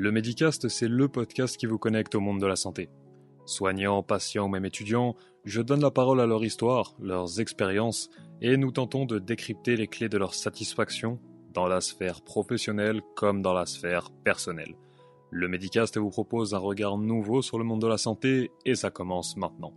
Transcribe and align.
Le 0.00 0.12
Medicast, 0.12 0.68
c'est 0.68 0.86
le 0.86 1.08
podcast 1.08 1.56
qui 1.56 1.66
vous 1.66 1.76
connecte 1.76 2.14
au 2.14 2.20
monde 2.20 2.40
de 2.40 2.46
la 2.46 2.54
santé. 2.54 2.88
Soignants, 3.46 4.04
patients 4.04 4.44
ou 4.44 4.48
même 4.48 4.64
étudiants, 4.64 5.16
je 5.44 5.60
donne 5.60 5.80
la 5.80 5.90
parole 5.90 6.20
à 6.20 6.26
leur 6.26 6.44
histoire, 6.44 6.94
leurs 7.00 7.40
expériences, 7.40 8.08
et 8.40 8.56
nous 8.56 8.70
tentons 8.70 9.06
de 9.06 9.18
décrypter 9.18 9.74
les 9.74 9.88
clés 9.88 10.08
de 10.08 10.16
leur 10.16 10.34
satisfaction 10.34 11.18
dans 11.52 11.66
la 11.66 11.80
sphère 11.80 12.22
professionnelle 12.22 13.02
comme 13.16 13.42
dans 13.42 13.52
la 13.52 13.66
sphère 13.66 14.12
personnelle. 14.22 14.76
Le 15.32 15.48
Medicast 15.48 15.98
vous 15.98 16.10
propose 16.10 16.54
un 16.54 16.58
regard 16.58 16.96
nouveau 16.96 17.42
sur 17.42 17.58
le 17.58 17.64
monde 17.64 17.82
de 17.82 17.88
la 17.88 17.98
santé 17.98 18.52
et 18.64 18.76
ça 18.76 18.92
commence 18.92 19.36
maintenant. 19.36 19.72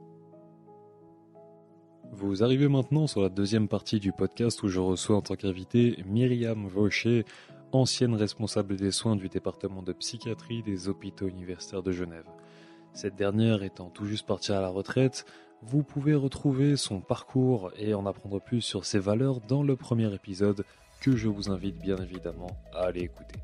Vous 2.13 2.43
arrivez 2.43 2.67
maintenant 2.67 3.07
sur 3.07 3.23
la 3.23 3.29
deuxième 3.29 3.67
partie 3.67 3.99
du 3.99 4.11
podcast 4.11 4.61
où 4.61 4.67
je 4.67 4.79
reçois 4.79 5.15
en 5.15 5.21
tant 5.21 5.35
qu'invité 5.35 5.97
Myriam 6.05 6.67
Vaucher, 6.67 7.25
ancienne 7.71 8.15
responsable 8.15 8.75
des 8.75 8.91
soins 8.91 9.15
du 9.15 9.29
département 9.29 9.81
de 9.81 9.93
psychiatrie 9.93 10.63
des 10.63 10.87
hôpitaux 10.87 11.27
universitaires 11.27 11.83
de 11.83 11.91
Genève. 11.91 12.25
Cette 12.93 13.15
dernière 13.15 13.63
étant 13.63 13.89
tout 13.89 14.05
juste 14.05 14.25
partie 14.25 14.51
à 14.51 14.61
la 14.61 14.67
retraite, 14.67 15.25
vous 15.63 15.83
pouvez 15.83 16.15
retrouver 16.15 16.75
son 16.75 16.99
parcours 16.99 17.71
et 17.77 17.93
en 17.93 18.05
apprendre 18.05 18.41
plus 18.41 18.61
sur 18.61 18.85
ses 18.85 18.99
valeurs 18.99 19.39
dans 19.47 19.63
le 19.63 19.75
premier 19.75 20.13
épisode 20.13 20.65
que 21.01 21.15
je 21.15 21.27
vous 21.27 21.49
invite 21.49 21.79
bien 21.79 21.97
évidemment 21.97 22.51
à 22.73 22.85
aller 22.85 23.01
écouter. 23.01 23.39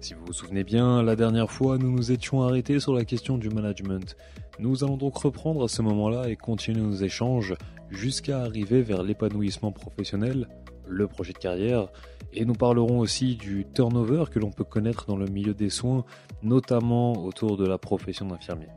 Si 0.00 0.14
vous 0.14 0.26
vous 0.26 0.32
souvenez 0.32 0.62
bien, 0.62 1.02
la 1.02 1.16
dernière 1.16 1.50
fois, 1.50 1.76
nous 1.76 1.90
nous 1.90 2.12
étions 2.12 2.42
arrêtés 2.42 2.78
sur 2.78 2.94
la 2.94 3.04
question 3.04 3.36
du 3.36 3.50
management. 3.50 4.16
Nous 4.60 4.84
allons 4.84 4.96
donc 4.96 5.16
reprendre 5.16 5.64
à 5.64 5.68
ce 5.68 5.82
moment-là 5.82 6.28
et 6.28 6.36
continuer 6.36 6.80
nos 6.80 6.94
échanges 6.94 7.54
jusqu'à 7.90 8.40
arriver 8.40 8.82
vers 8.82 9.02
l'épanouissement 9.02 9.72
professionnel, 9.72 10.48
le 10.88 11.06
projet 11.06 11.32
de 11.32 11.38
carrière, 11.38 11.88
et 12.32 12.44
nous 12.44 12.54
parlerons 12.54 12.98
aussi 12.98 13.36
du 13.36 13.66
turnover 13.74 14.24
que 14.30 14.38
l'on 14.38 14.50
peut 14.50 14.64
connaître 14.64 15.06
dans 15.06 15.16
le 15.16 15.26
milieu 15.26 15.54
des 15.54 15.70
soins, 15.70 16.04
notamment 16.42 17.24
autour 17.24 17.56
de 17.56 17.66
la 17.66 17.78
profession 17.78 18.26
d'infirmier. 18.26 18.68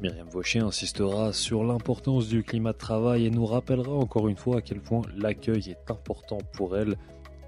Myriam 0.00 0.28
Vaucher 0.28 0.60
insistera 0.60 1.32
sur 1.32 1.62
l'importance 1.62 2.28
du 2.28 2.42
climat 2.42 2.72
de 2.72 2.78
travail 2.78 3.26
et 3.26 3.30
nous 3.30 3.44
rappellera 3.44 3.92
encore 3.92 4.28
une 4.28 4.36
fois 4.36 4.58
à 4.58 4.60
quel 4.62 4.80
point 4.80 5.02
l'accueil 5.14 5.70
est 5.70 5.90
important 5.90 6.38
pour 6.54 6.76
elle, 6.76 6.96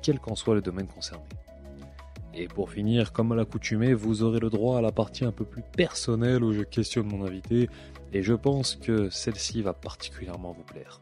quel 0.02 0.18
qu'en 0.18 0.34
soit 0.34 0.54
le 0.54 0.60
domaine 0.60 0.86
concerné. 0.86 1.24
Et 2.34 2.48
pour 2.48 2.70
finir, 2.70 3.12
comme 3.12 3.32
à 3.32 3.36
l'accoutumée, 3.36 3.94
vous 3.94 4.22
aurez 4.22 4.40
le 4.40 4.50
droit 4.50 4.78
à 4.78 4.80
la 4.80 4.92
partie 4.92 5.24
un 5.24 5.32
peu 5.32 5.44
plus 5.44 5.62
personnelle 5.62 6.42
où 6.44 6.52
je 6.52 6.62
questionne 6.62 7.06
mon 7.06 7.24
invité, 7.24 7.68
et 8.12 8.22
je 8.22 8.34
pense 8.34 8.76
que 8.76 9.08
celle-ci 9.10 9.62
va 9.62 9.72
particulièrement 9.72 10.52
vous 10.52 10.64
plaire. 10.64 11.00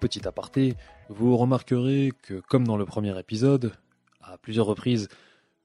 Petit 0.00 0.26
aparté, 0.26 0.74
vous 1.10 1.36
remarquerez 1.36 2.12
que, 2.22 2.34
comme 2.34 2.64
dans 2.64 2.76
le 2.76 2.86
premier 2.86 3.18
épisode, 3.18 3.72
à 4.22 4.38
plusieurs 4.38 4.66
reprises, 4.66 5.08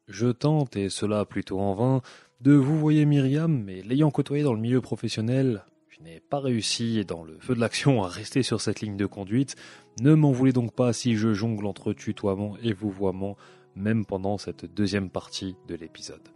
je 0.08 0.28
tente, 0.28 0.76
et 0.76 0.90
cela 0.90 1.24
plutôt 1.24 1.60
en 1.60 1.76
vain, 1.76 2.02
de 2.42 2.54
vous 2.54 2.80
voyer 2.80 3.06
Myriam, 3.06 3.64
mais 3.64 3.84
l'ayant 3.84 4.10
côtoyé 4.10 4.44
dans 4.44 4.54
le 4.54 4.60
milieu 4.60 4.82
professionnel, 4.82 5.64
je 5.88 6.02
n'ai 6.02 6.20
pas 6.20 6.40
réussi 6.40 7.06
dans 7.06 7.24
le 7.24 7.38
feu 7.40 7.54
de 7.54 7.60
l'action 7.60 8.04
à 8.04 8.08
rester 8.08 8.42
sur 8.42 8.60
cette 8.60 8.82
ligne 8.82 8.98
de 8.98 9.06
conduite. 9.06 9.56
Ne 10.02 10.16
m'en 10.16 10.32
voulez 10.32 10.52
donc 10.52 10.74
pas 10.74 10.94
si 10.94 11.16
je 11.16 11.36
jongle 11.36 11.68
entre 11.68 11.94
tutoiement 11.94 12.58
et 12.64 12.74
vouvoiement, 12.74 13.38
même 13.76 14.04
pendant 14.04 14.40
cette 14.40 14.66
deuxième 14.66 15.12
partie 15.12 15.56
de 15.68 15.76
l'épisode. 15.76 16.28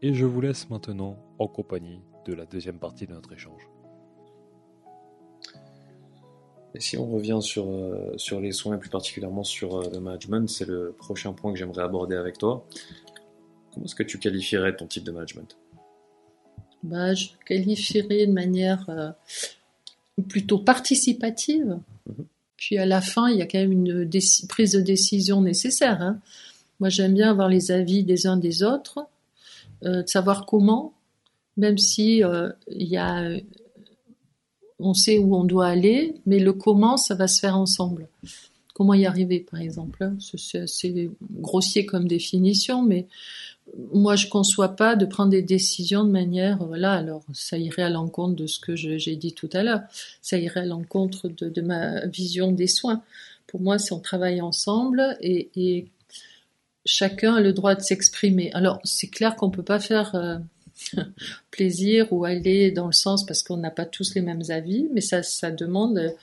Et 0.00 0.14
je 0.14 0.24
vous 0.24 0.40
laisse 0.40 0.70
maintenant 0.70 1.18
en 1.38 1.48
compagnie 1.48 2.00
de 2.24 2.32
la 2.32 2.46
deuxième 2.46 2.78
partie 2.78 3.06
de 3.06 3.12
notre 3.12 3.34
échange. 3.34 3.62
Et 6.74 6.80
si 6.80 6.96
on 6.96 7.06
revient 7.06 7.38
sur, 7.42 7.68
euh, 7.68 8.12
sur 8.16 8.40
les 8.40 8.52
soins, 8.52 8.76
et 8.76 8.78
plus 8.78 8.88
particulièrement 8.88 9.44
sur 9.44 9.76
euh, 9.76 9.90
le 9.92 10.00
management, 10.00 10.48
c'est 10.48 10.66
le 10.66 10.94
prochain 10.96 11.32
point 11.32 11.52
que 11.52 11.58
j'aimerais 11.58 11.82
aborder 11.82 12.16
avec 12.16 12.38
toi. 12.38 12.66
Comment 13.72 13.86
est-ce 13.86 13.94
que 13.94 14.02
tu 14.02 14.18
qualifierais 14.18 14.74
ton 14.74 14.86
type 14.86 15.04
de 15.04 15.12
management? 15.12 15.56
Bah, 16.82 17.14
Je 17.14 17.28
qualifierais 17.46 18.26
de 18.26 18.32
manière 18.32 18.88
euh, 18.88 19.10
plutôt 20.28 20.58
participative. 20.58 21.78
Mhm. 22.06 22.26
Puis 22.56 22.78
à 22.78 22.86
la 22.86 23.00
fin, 23.00 23.28
il 23.28 23.38
y 23.38 23.42
a 23.42 23.46
quand 23.46 23.58
même 23.58 23.72
une 23.72 24.08
prise 24.48 24.72
de 24.72 24.80
décision 24.80 25.42
nécessaire. 25.42 26.00
Hein. 26.00 26.20
Moi, 26.80 26.88
j'aime 26.88 27.14
bien 27.14 27.30
avoir 27.30 27.48
les 27.48 27.70
avis 27.70 28.04
des 28.04 28.26
uns 28.26 28.36
des 28.36 28.62
autres, 28.62 29.06
de 29.82 30.04
savoir 30.06 30.46
comment, 30.46 30.94
même 31.56 31.76
si 31.76 32.22
il 32.22 32.88
y 32.88 32.96
a 32.96 33.30
on 34.82 34.94
sait 34.94 35.18
où 35.18 35.34
on 35.34 35.44
doit 35.44 35.66
aller, 35.66 36.14
mais 36.26 36.38
le 36.38 36.52
comment, 36.52 36.96
ça 36.96 37.14
va 37.14 37.28
se 37.28 37.40
faire 37.40 37.56
ensemble. 37.56 38.08
Comment 38.74 38.94
y 38.94 39.04
arriver, 39.04 39.40
par 39.40 39.60
exemple 39.60 40.02
hein, 40.02 40.16
C'est 40.18 40.60
assez 40.60 41.10
grossier 41.30 41.84
comme 41.84 42.08
définition, 42.08 42.82
mais 42.82 43.06
moi, 43.92 44.16
je 44.16 44.26
ne 44.26 44.30
conçois 44.30 44.70
pas 44.70 44.96
de 44.96 45.04
prendre 45.06 45.30
des 45.30 45.42
décisions 45.42 46.04
de 46.04 46.10
manière, 46.10 46.64
voilà, 46.64 46.92
alors 46.92 47.22
ça 47.32 47.58
irait 47.58 47.82
à 47.82 47.90
l'encontre 47.90 48.34
de 48.34 48.46
ce 48.46 48.58
que 48.58 48.76
j'ai 48.76 49.16
dit 49.16 49.32
tout 49.32 49.50
à 49.52 49.62
l'heure, 49.62 49.80
ça 50.20 50.38
irait 50.38 50.60
à 50.60 50.66
l'encontre 50.66 51.28
de, 51.28 51.60
ma 51.60 52.06
vision 52.06 52.52
des 52.52 52.66
soins. 52.66 53.02
Pour 53.46 53.60
moi, 53.60 53.78
c'est 53.78 53.92
on 53.92 54.00
travaille 54.00 54.40
ensemble 54.40 55.16
et, 55.20 55.86
chacun 56.84 57.36
a 57.36 57.40
le 57.40 57.52
droit 57.52 57.76
de 57.76 57.80
s'exprimer. 57.80 58.50
Alors, 58.54 58.80
c'est 58.82 59.06
clair 59.06 59.36
qu'on 59.36 59.50
peut 59.50 59.62
pas 59.62 59.78
faire 59.78 60.16
euh, 60.16 60.38
plaisir 61.50 62.12
ou 62.12 62.24
aller 62.24 62.70
dans 62.70 62.86
le 62.86 62.92
sens 62.92 63.24
parce 63.26 63.42
qu'on 63.42 63.56
n'a 63.56 63.70
pas 63.70 63.86
tous 63.86 64.14
les 64.14 64.20
mêmes 64.20 64.42
avis, 64.48 64.88
mais 64.92 65.00
ça, 65.00 65.22
ça 65.22 65.50
demande 65.50 66.14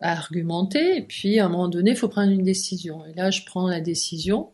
à 0.00 0.12
argumenter. 0.12 0.98
Et 0.98 1.02
puis, 1.02 1.38
à 1.38 1.46
un 1.46 1.48
moment 1.48 1.68
donné, 1.68 1.92
il 1.92 1.96
faut 1.96 2.08
prendre 2.08 2.32
une 2.32 2.44
décision. 2.44 3.04
Et 3.06 3.14
là, 3.14 3.30
je 3.30 3.42
prends 3.44 3.68
la 3.68 3.80
décision. 3.80 4.50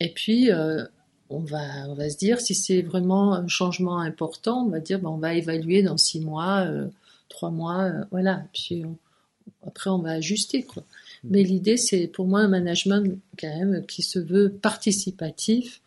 Et 0.00 0.12
puis, 0.12 0.50
euh, 0.50 0.84
on, 1.30 1.40
va, 1.40 1.88
on 1.88 1.94
va 1.94 2.10
se 2.10 2.16
dire, 2.16 2.40
si 2.40 2.54
c'est 2.54 2.82
vraiment 2.82 3.34
un 3.34 3.48
changement 3.48 3.98
important, 3.98 4.66
on 4.66 4.68
va 4.68 4.80
dire, 4.80 5.00
ben, 5.00 5.10
on 5.10 5.18
va 5.18 5.34
évaluer 5.34 5.82
dans 5.82 5.96
six 5.96 6.20
mois, 6.20 6.66
euh, 6.66 6.88
trois 7.28 7.50
mois, 7.50 7.84
euh, 7.84 8.04
voilà. 8.10 8.44
Puis, 8.52 8.84
après, 9.66 9.90
on 9.90 9.98
va 9.98 10.12
ajuster, 10.12 10.62
quoi. 10.62 10.84
Mais 11.24 11.42
l'idée, 11.42 11.76
c'est 11.76 12.08
pour 12.08 12.26
moi 12.26 12.40
un 12.40 12.48
management 12.48 13.16
quand 13.38 13.48
même 13.48 13.86
qui 13.86 14.02
se 14.02 14.18
veut 14.18 14.50
participatif 14.50 15.78
euh, 15.78 15.81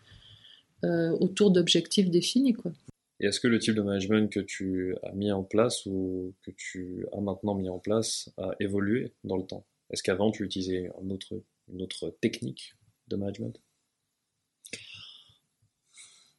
autour 1.19 1.51
d'objectifs 1.51 2.09
définis. 2.09 2.53
Quoi. 2.53 2.71
Et 3.19 3.27
est-ce 3.27 3.39
que 3.39 3.47
le 3.47 3.59
type 3.59 3.75
de 3.75 3.81
management 3.81 4.31
que 4.31 4.41
tu 4.41 4.95
as 5.03 5.13
mis 5.13 5.31
en 5.31 5.43
place 5.43 5.85
ou 5.85 6.33
que 6.43 6.51
tu 6.51 7.05
as 7.13 7.21
maintenant 7.21 7.55
mis 7.55 7.69
en 7.69 7.79
place 7.79 8.29
a 8.37 8.51
évolué 8.59 9.13
dans 9.23 9.37
le 9.37 9.45
temps? 9.45 9.65
Est-ce 9.91 10.03
qu'avant 10.03 10.31
tu 10.31 10.43
utilisais 10.43 10.89
un 11.01 11.09
autre, 11.09 11.41
une 11.71 11.81
autre 11.81 12.15
technique 12.19 12.75
de 13.07 13.15
management? 13.15 13.59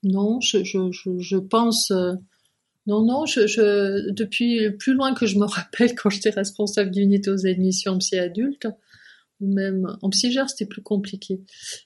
Non, 0.03 0.41
je, 0.41 0.63
je, 0.65 0.91
je, 1.19 1.37
pense. 1.37 1.91
Euh, 1.91 2.15
non, 2.87 3.05
non, 3.05 3.25
depuis 3.25 4.71
plus 4.73 4.95
loin 4.95 5.15
que 5.15 5.27
je 5.27 5.39
me 5.39 5.47
rappelle, 5.47 5.95
quand 5.95 6.11
j'étais 6.11 6.31
responsable 6.31 6.91
d'unité 6.91 7.31
aux 7.31 7.47
admissions 7.47 7.97
psy 7.99 8.19
adultes, 8.19 8.69
ou 9.41 9.53
même 9.53 9.97
en 10.03 10.11
psygère 10.11 10.49
c'était 10.49 10.67
plus 10.67 10.83
compliqué. 10.83 11.41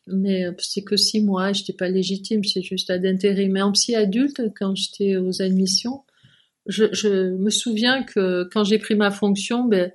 Mais 0.06 0.47
euh, 0.47 0.53
c'est 0.59 0.83
que 0.83 0.97
six 0.97 1.21
mois 1.21 1.53
j'étais 1.53 1.72
pas 1.72 1.88
légitime. 1.88 2.44
C'est 2.44 2.62
juste 2.62 2.91
à 2.91 2.99
d'intérim 2.99 3.53
mais 3.53 3.62
en 3.62 3.72
psy 3.72 3.94
adulte 3.94 4.43
quand 4.56 4.75
j'étais 4.75 5.16
aux 5.16 5.43
admissions 5.43 6.03
je, 6.66 7.31
me 7.37 7.50
souviens 7.50 8.03
que 8.03 8.49
quand 8.53 8.65
j'ai 8.65 8.78
pris 8.78 8.94
ma 8.94 9.10
fonction 9.10 9.65
ben 9.65 9.93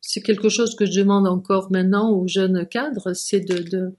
c'est 0.00 0.20
quelque 0.20 0.48
chose 0.48 0.74
que 0.74 0.84
je 0.84 0.98
demande 0.98 1.26
encore 1.26 1.70
maintenant 1.70 2.10
aux 2.10 2.26
jeunes 2.26 2.66
cadres 2.66 3.12
c'est 3.14 3.40
de 3.40 3.94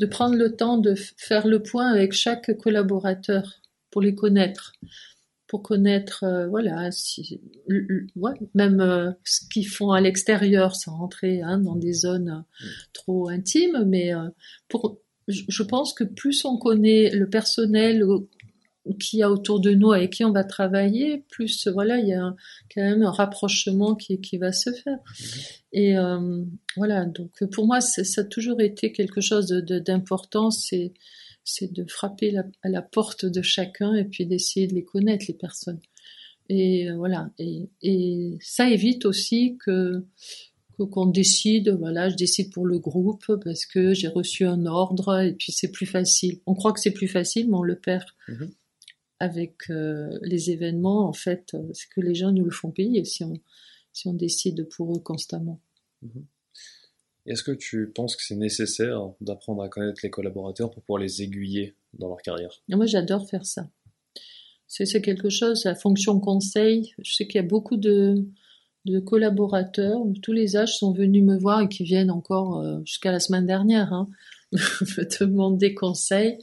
de 0.00 0.06
prendre 0.06 0.34
le 0.34 0.56
temps 0.56 0.78
de 0.78 0.94
faire 1.16 1.46
le 1.46 1.62
point 1.62 1.90
avec 1.90 2.12
chaque 2.12 2.56
collaborateur 2.58 3.60
pour 3.90 4.02
les 4.02 4.14
connaître 4.14 4.72
pour 5.54 5.62
connaître, 5.62 6.24
euh, 6.24 6.48
voilà, 6.48 6.90
si, 6.90 7.40
même 8.54 8.80
euh, 8.80 9.12
ce 9.22 9.48
qu'ils 9.48 9.68
font 9.68 9.92
à 9.92 10.00
l'extérieur 10.00 10.74
sans 10.74 10.96
rentrer 10.96 11.42
hein, 11.42 11.58
dans 11.58 11.76
des 11.76 11.92
zones 11.92 12.44
mm. 12.60 12.66
trop 12.92 13.28
intimes. 13.28 13.84
Mais 13.86 14.12
euh, 14.12 14.30
pour, 14.68 14.98
je 15.28 15.62
pense 15.62 15.94
que 15.94 16.02
plus 16.02 16.44
on 16.44 16.58
connaît 16.58 17.10
le 17.10 17.30
personnel 17.30 18.04
qui 18.98 19.22
a 19.22 19.30
autour 19.30 19.60
de 19.60 19.70
nous, 19.70 19.92
avec 19.92 20.14
qui 20.14 20.24
on 20.24 20.32
va 20.32 20.42
travailler, 20.42 21.24
plus 21.30 21.68
voilà, 21.68 21.98
il 22.00 22.08
y 22.08 22.14
a 22.14 22.34
quand 22.74 22.82
même 22.82 23.04
un 23.04 23.12
rapprochement 23.12 23.94
qui, 23.94 24.20
qui 24.20 24.38
va 24.38 24.50
se 24.50 24.72
faire. 24.72 24.98
Mm-hmm. 24.98 25.52
Et 25.70 25.94
voilà, 26.76 27.04
donc 27.04 27.30
pour 27.52 27.68
moi, 27.68 27.80
ça 27.80 28.02
a 28.20 28.24
toujours 28.24 28.60
été 28.60 28.90
quelque 28.90 29.20
chose 29.20 29.46
d'important. 29.46 30.48
De, 30.48 30.52
c'est 30.52 30.94
c'est 31.44 31.72
de 31.72 31.84
frapper 31.84 32.36
à 32.62 32.68
la 32.68 32.82
porte 32.82 33.26
de 33.26 33.42
chacun 33.42 33.94
et 33.94 34.04
puis 34.04 34.26
d'essayer 34.26 34.66
de 34.66 34.74
les 34.74 34.84
connaître, 34.84 35.26
les 35.28 35.34
personnes. 35.34 35.80
Et 36.48 36.90
euh, 36.90 36.96
voilà. 36.96 37.30
Et, 37.38 38.38
ça 38.40 38.68
évite 38.70 39.04
aussi 39.04 39.56
que 39.64 40.04
qu'on 40.90 41.06
décide, 41.06 41.68
voilà, 41.68 42.08
je 42.08 42.16
décide 42.16 42.52
pour 42.52 42.66
le 42.66 42.80
groupe 42.80 43.24
parce 43.44 43.64
que 43.64 43.94
j'ai 43.94 44.08
reçu 44.08 44.44
un 44.44 44.66
ordre 44.66 45.20
et 45.20 45.32
puis 45.32 45.52
c'est 45.52 45.70
plus 45.70 45.86
facile. 45.86 46.40
On 46.46 46.54
croit 46.54 46.72
que 46.72 46.80
c'est 46.80 46.90
plus 46.90 47.06
facile, 47.06 47.48
mais 47.48 47.56
on 47.56 47.62
le 47.62 47.78
perd. 47.78 48.08
Mhm. 48.26 48.50
Avec 49.20 49.70
euh, 49.70 50.18
les 50.22 50.50
événements, 50.50 51.08
en 51.08 51.12
fait, 51.12 51.56
c'est 51.72 51.88
que 51.90 52.00
les 52.00 52.16
gens 52.16 52.32
nous 52.32 52.44
le 52.44 52.50
font 52.50 52.72
payer 52.72 53.04
si 53.04 53.22
on, 53.22 53.34
si 53.92 54.08
on 54.08 54.14
décide 54.14 54.68
pour 54.68 54.96
eux 54.96 55.00
constamment. 55.00 55.60
Mhm. 56.02 56.26
Est-ce 57.26 57.42
que 57.42 57.52
tu 57.52 57.90
penses 57.94 58.16
que 58.16 58.22
c'est 58.22 58.34
nécessaire 58.34 59.00
d'apprendre 59.20 59.62
à 59.62 59.68
connaître 59.68 60.00
les 60.02 60.10
collaborateurs 60.10 60.70
pour 60.70 60.82
pouvoir 60.82 61.02
les 61.02 61.22
aiguiller 61.22 61.74
dans 61.94 62.08
leur 62.08 62.20
carrière? 62.20 62.50
Moi, 62.68 62.86
j'adore 62.86 63.26
faire 63.28 63.46
ça. 63.46 63.68
C'est 64.66 65.00
quelque 65.00 65.28
chose, 65.28 65.64
la 65.64 65.74
fonction 65.74 66.18
conseil. 66.20 66.92
Je 67.02 67.14
sais 67.14 67.26
qu'il 67.26 67.36
y 67.36 67.44
a 67.44 67.46
beaucoup 67.46 67.76
de, 67.76 68.24
collaborateurs 69.06 70.00
tous 70.22 70.32
les 70.32 70.56
âges 70.56 70.76
sont 70.76 70.92
venus 70.92 71.22
me 71.22 71.38
voir 71.38 71.62
et 71.62 71.68
qui 71.68 71.84
viennent 71.84 72.10
encore 72.10 72.60
euh, 72.60 72.80
jusqu'à 72.84 73.12
la 73.12 73.20
semaine 73.20 73.46
dernière 73.46 73.92
hein, 73.92 74.08
me 74.52 75.20
demander 75.20 75.74
conseil. 75.74 76.38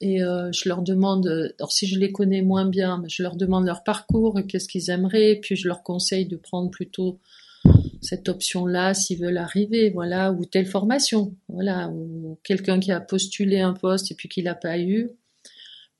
Et 0.00 0.22
euh, 0.22 0.50
je 0.52 0.68
leur 0.68 0.82
demande, 0.82 1.26
alors 1.58 1.72
si 1.72 1.86
je 1.86 1.98
les 1.98 2.12
connais 2.12 2.42
moins 2.42 2.66
bien, 2.66 3.02
je 3.08 3.22
leur 3.22 3.36
demande 3.36 3.64
leur 3.64 3.84
parcours, 3.84 4.40
qu'est-ce 4.48 4.68
qu'ils 4.68 4.90
aimeraient, 4.90 5.38
puis 5.40 5.56
je 5.56 5.68
leur 5.68 5.82
conseille 5.82 6.26
de 6.26 6.36
prendre 6.36 6.70
plutôt 6.70 7.20
cette 8.02 8.28
option-là 8.28 8.94
s'ils 8.94 9.20
veulent 9.20 9.38
arriver, 9.38 9.90
voilà, 9.90 10.32
ou 10.32 10.44
telle 10.44 10.66
formation, 10.66 11.36
voilà, 11.48 11.88
ou 11.88 12.38
quelqu'un 12.42 12.80
qui 12.80 12.90
a 12.92 13.00
postulé 13.00 13.60
un 13.60 13.72
poste 13.72 14.10
et 14.10 14.14
puis 14.14 14.28
qui 14.28 14.42
l'a 14.42 14.56
pas 14.56 14.78
eu. 14.78 15.10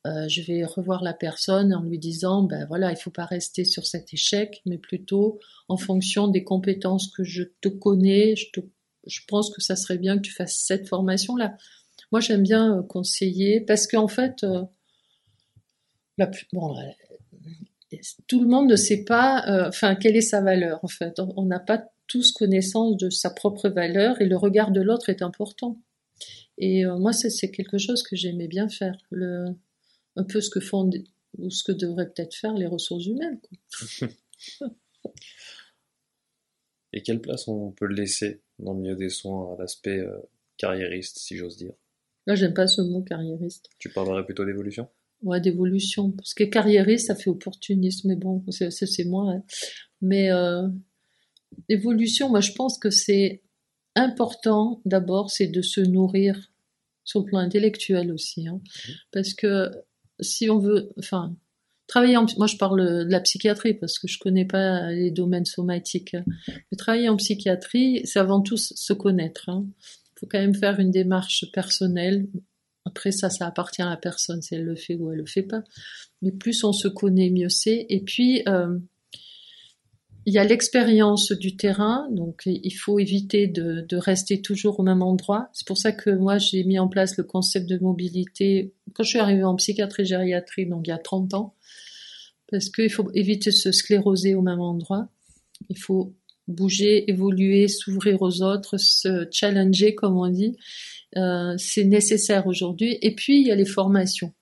Euh, 0.05 0.27
je 0.27 0.43
vais 0.43 0.65
revoir 0.65 1.05
la 1.05 1.15
personne 1.15 1.73
en 1.73 1.83
lui 1.83 1.99
disant, 1.99 2.43
ben 2.43 2.67
voilà, 2.67 2.91
il 2.91 2.97
faut 2.97 3.13
pas 3.13 3.25
rester 3.25 3.65
sur 3.65 3.87
cet 3.87 4.13
échec, 4.13 4.61
mais 4.67 4.79
plutôt 4.79 5.39
en 5.69 5.77
fonction 5.77 6.27
des 6.27 6.43
compétences 6.43 7.09
que 7.09 7.23
je 7.23 7.45
te 7.61 7.69
connais, 7.69 8.35
je, 8.35 9.21
pense 9.29 9.51
que 9.51 9.63
ça 9.63 9.77
serait 9.77 9.99
bien 9.99 10.17
que 10.17 10.23
tu 10.23 10.33
fasses 10.33 10.57
cette 10.57 10.89
formation-là. 10.89 11.57
Moi, 12.11 12.21
j'aime 12.21 12.43
bien 12.43 12.79
euh, 12.79 12.83
conseiller 12.83 13.61
parce 13.61 13.87
qu'en 13.87 14.09
fait, 14.09 14.43
euh, 14.43 14.65
la 16.19 16.29
tout 18.27 18.41
le 18.41 18.49
monde 18.49 18.71
ne 18.71 18.77
sait 18.77 19.05
pas, 19.05 19.45
enfin, 19.69 19.95
quelle 19.95 20.17
est 20.17 20.21
sa 20.21 20.41
valeur. 20.41 20.81
En 20.83 20.89
fait, 20.89 21.19
on 21.19 21.45
n'a 21.45 21.61
pas 21.61 21.85
tous 22.07 22.33
connaissance 22.33 22.97
de 22.97 23.11
sa 23.11 23.31
propre 23.31 23.69
valeur 23.69 24.21
et 24.21 24.27
le 24.27 24.37
regard 24.37 24.71
de 24.71 24.81
l'autre 24.81 25.09
est 25.09 25.23
important. 25.23 25.79
Et 26.59 26.85
moi, 26.85 27.13
c'est 27.13 27.51
quelque 27.51 27.79
chose 27.79 28.03
que 28.03 28.17
j'aimais 28.17 28.49
bien 28.49 28.69
faire. 28.69 28.97
Le, 29.11 29.55
un 30.17 30.25
peu 30.25 30.41
ce 30.41 30.51
que 30.51 30.61
font 30.61 30.89
ou 31.39 31.51
ce 31.51 31.65
que 31.65 31.73
devraient 31.73 32.11
peut-être 32.11 32.35
faire 32.35 32.55
les 32.55 32.67
ressources 32.67 33.07
humaines. 33.07 33.41
Et 36.95 37.03
quelle 37.03 37.21
place 37.23 37.49
on 37.49 37.71
peut 37.71 37.87
laisser 37.87 38.43
dans 38.59 38.75
le 38.75 38.81
milieu 38.81 38.97
des 38.97 39.09
soins 39.09 39.55
à 39.55 39.57
l'aspect 39.59 39.99
euh, 39.99 40.19
carriériste, 40.59 41.19
si 41.19 41.37
j'ose 41.37 41.57
dire? 41.57 41.73
Là, 42.27 42.35
j'aime 42.35 42.53
pas 42.53 42.67
ce 42.67 42.83
mot 42.83 43.03
carriériste. 43.03 43.71
Tu 43.79 43.89
parlerais 43.89 44.25
plutôt 44.25 44.45
d'évolution? 44.45 44.89
Ouais, 45.23 45.41
d'évolution. 45.41 46.11
Parce 46.11 46.35
que 46.35 46.45
carriériste, 46.45 47.07
ça 47.07 47.15
fait 47.15 47.31
opportuniste, 47.31 48.05
mais 48.05 48.17
bon, 48.17 48.45
c'est 48.51 49.05
moi. 49.05 49.33
Hein. 49.33 49.43
Mais 50.01 50.33
euh, 50.33 50.67
évolution, 51.69 52.29
moi, 52.29 52.41
je 52.41 52.53
pense 52.53 52.79
que 52.79 52.91
c'est 52.91 53.43
important, 53.95 54.81
d'abord, 54.85 55.31
c'est 55.31 55.47
de 55.47 55.63
se 55.63 55.81
nourrir 55.81 56.53
sur 57.05 57.21
le 57.21 57.27
plan 57.27 57.39
intellectuel 57.39 58.13
aussi. 58.13 58.49
Hein. 58.49 58.61
Parce 59.13 59.35
que 59.35 59.71
si 60.21 60.51
on 60.51 60.59
veut, 60.59 60.91
enfin, 60.99 61.37
travailler 61.87 62.17
en, 62.17 62.27
moi 62.39 62.47
je 62.47 62.57
parle 62.57 63.05
de 63.05 63.11
la 63.11 63.21
psychiatrie 63.21 63.75
parce 63.75 63.99
que 63.99 64.09
je 64.09 64.19
connais 64.19 64.45
pas 64.45 64.91
les 64.93 65.11
domaines 65.11 65.45
somatiques. 65.45 66.17
Mais 66.47 66.77
travailler 66.77 67.09
en 67.09 67.17
psychiatrie, 67.17 68.01
c'est 68.05 68.19
avant 68.19 68.41
tout 68.41 68.57
se 68.57 68.93
connaître. 68.93 69.45
Il 69.49 69.53
hein. 69.53 69.67
faut 70.19 70.27
quand 70.27 70.39
même 70.39 70.55
faire 70.55 70.81
une 70.81 70.91
démarche 70.91 71.47
personnelle. 71.53 72.29
Après 72.85 73.13
ça, 73.13 73.31
ça 73.31 73.47
appartient 73.47 73.83
à 73.83 73.91
la 73.91 73.97
personne 73.97 74.43
si 74.43 74.55
elle 74.55 74.65
le 74.65 74.77
fait 74.77 74.97
ou 74.97 75.11
elle 75.13 75.19
le 75.19 75.27
fait 75.27 75.43
pas. 75.43 75.63
Mais 76.21 76.33
plus 76.33 76.65
on 76.65 76.73
se 76.73 76.89
connaît, 76.89 77.31
mieux 77.31 77.49
c'est. 77.49 77.87
Et 77.89 78.01
puis, 78.01 78.43
euh, 78.49 78.79
il 80.25 80.33
y 80.33 80.39
a 80.39 80.45
l'expérience 80.45 81.33
du 81.33 81.57
terrain, 81.57 82.09
donc 82.13 82.43
il 82.47 82.71
faut 82.73 82.99
éviter 83.01 83.49
de, 83.49 83.97
rester 83.97 84.41
toujours 84.41 84.79
au 84.79 84.83
même 84.83 85.03
endroit. 85.03 85.49
C'est 85.53 85.67
pour 85.67 85.79
ça 85.79 85.91
que 85.91 86.11
moi 86.11 86.39
j'ai 86.39 86.63
mis 86.65 86.79
en 86.79 86.89
place 86.89 87.17
le 87.17 87.25
concept 87.25 87.69
de 87.69 87.79
mobilité 87.79 88.73
quand 88.95 89.03
je 89.03 89.11
suis 89.11 89.19
arrivée 89.19 89.45
en 89.45 89.57
psychiatrie 89.57 90.05
gériatrie, 90.05 90.67
donc 90.67 90.87
il 90.87 90.91
y 90.91 90.93
a 90.93 90.99
30 90.99 91.35
ans, 91.35 91.55
parce 92.51 92.69
qu'il 92.69 92.91
faut 92.91 93.11
éviter 93.15 93.51
de 93.51 93.57
se 93.57 93.73
scléroser 93.73 94.35
au 94.35 94.43
même 94.43 94.61
endroit. 94.61 95.09
Il 95.69 95.79
faut 95.79 96.15
bouger, 96.47 97.11
évoluer, 97.11 97.69
s'ouvrir 97.69 98.23
aux 98.23 98.43
autres, 98.43 98.77
se 98.79 99.27
challenger 99.33 99.95
comme 99.95 100.17
on 100.17 100.29
dit. 100.29 100.57
Euh, 101.17 101.55
c'est 101.59 101.85
nécessaire 101.85 102.47
aujourd'hui. 102.47 102.99
Et 103.03 103.15
puis 103.15 103.41
il 103.41 103.47
y 103.47 103.53
a 103.53 103.55
les 103.55 103.67
formations 103.67 104.33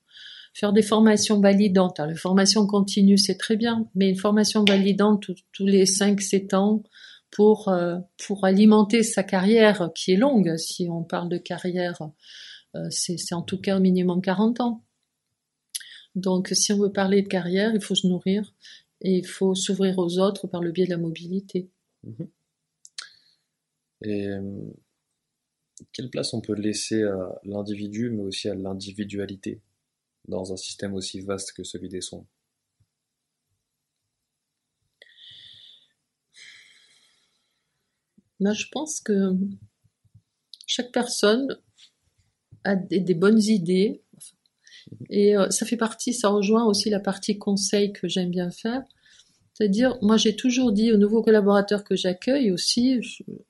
faire 0.53 0.73
des 0.73 0.81
formations 0.81 1.39
validantes. 1.39 1.99
Alors, 1.99 2.11
les 2.11 2.17
formations 2.17 2.67
continues, 2.67 3.17
c'est 3.17 3.37
très 3.37 3.55
bien, 3.55 3.87
mais 3.95 4.09
une 4.09 4.17
formation 4.17 4.63
validante 4.63 5.31
tous 5.53 5.65
les 5.65 5.85
5-7 5.85 6.55
ans 6.55 6.83
pour, 7.29 7.69
euh, 7.69 7.97
pour 8.25 8.43
alimenter 8.43 9.03
sa 9.03 9.23
carrière, 9.23 9.91
qui 9.95 10.11
est 10.11 10.17
longue, 10.17 10.57
si 10.57 10.87
on 10.89 11.03
parle 11.03 11.29
de 11.29 11.37
carrière, 11.37 12.01
euh, 12.75 12.87
c'est 12.89 13.33
en 13.33 13.41
tout 13.41 13.59
cas 13.59 13.77
au 13.77 13.79
minimum 13.79 14.21
40 14.21 14.59
ans. 14.59 14.83
Donc, 16.15 16.49
si 16.51 16.73
on 16.73 16.77
veut 16.77 16.91
parler 16.91 17.21
de 17.21 17.27
carrière, 17.27 17.73
il 17.73 17.81
faut 17.81 17.95
se 17.95 18.07
nourrir 18.07 18.53
et 19.01 19.17
il 19.17 19.25
faut 19.25 19.55
s'ouvrir 19.55 19.97
aux 19.97 20.19
autres 20.19 20.47
par 20.47 20.61
le 20.61 20.71
biais 20.71 20.85
de 20.85 20.91
la 20.91 20.97
mobilité. 20.97 21.69
Mhm. 22.03 22.27
Et 24.03 24.27
euh, 24.27 24.41
quelle 25.93 26.09
place 26.09 26.33
on 26.33 26.41
peut 26.41 26.53
laisser 26.53 27.03
à 27.03 27.39
l'individu, 27.43 28.09
mais 28.09 28.23
aussi 28.23 28.49
à 28.49 28.55
l'individualité 28.55 29.61
dans 30.27 30.53
un 30.53 30.57
système 30.57 30.93
aussi 30.93 31.21
vaste 31.21 31.53
que 31.53 31.63
celui 31.63 31.89
des 31.89 32.01
soins 32.01 32.25
Moi, 38.39 38.53
je 38.53 38.65
pense 38.71 39.01
que 39.01 39.35
chaque 40.65 40.91
personne 40.91 41.59
a 42.63 42.75
des, 42.75 43.13
bonnes 43.13 43.41
idées. 43.41 44.01
Et 45.11 45.37
euh, 45.37 45.49
ça 45.51 45.65
fait 45.65 45.77
partie, 45.77 46.11
ça 46.11 46.29
rejoint 46.29 46.65
aussi 46.65 46.89
la 46.89 46.99
partie 46.99 47.37
conseil 47.37 47.93
que 47.93 48.07
j'aime 48.07 48.31
bien 48.31 48.49
faire. 48.49 48.83
C'est-à-dire, 49.61 49.99
moi 50.01 50.17
j'ai 50.17 50.35
toujours 50.35 50.71
dit 50.71 50.91
aux 50.91 50.97
nouveaux 50.97 51.21
collaborateurs 51.21 51.83
que 51.83 51.95
j'accueille 51.95 52.51
aussi, 52.51 52.99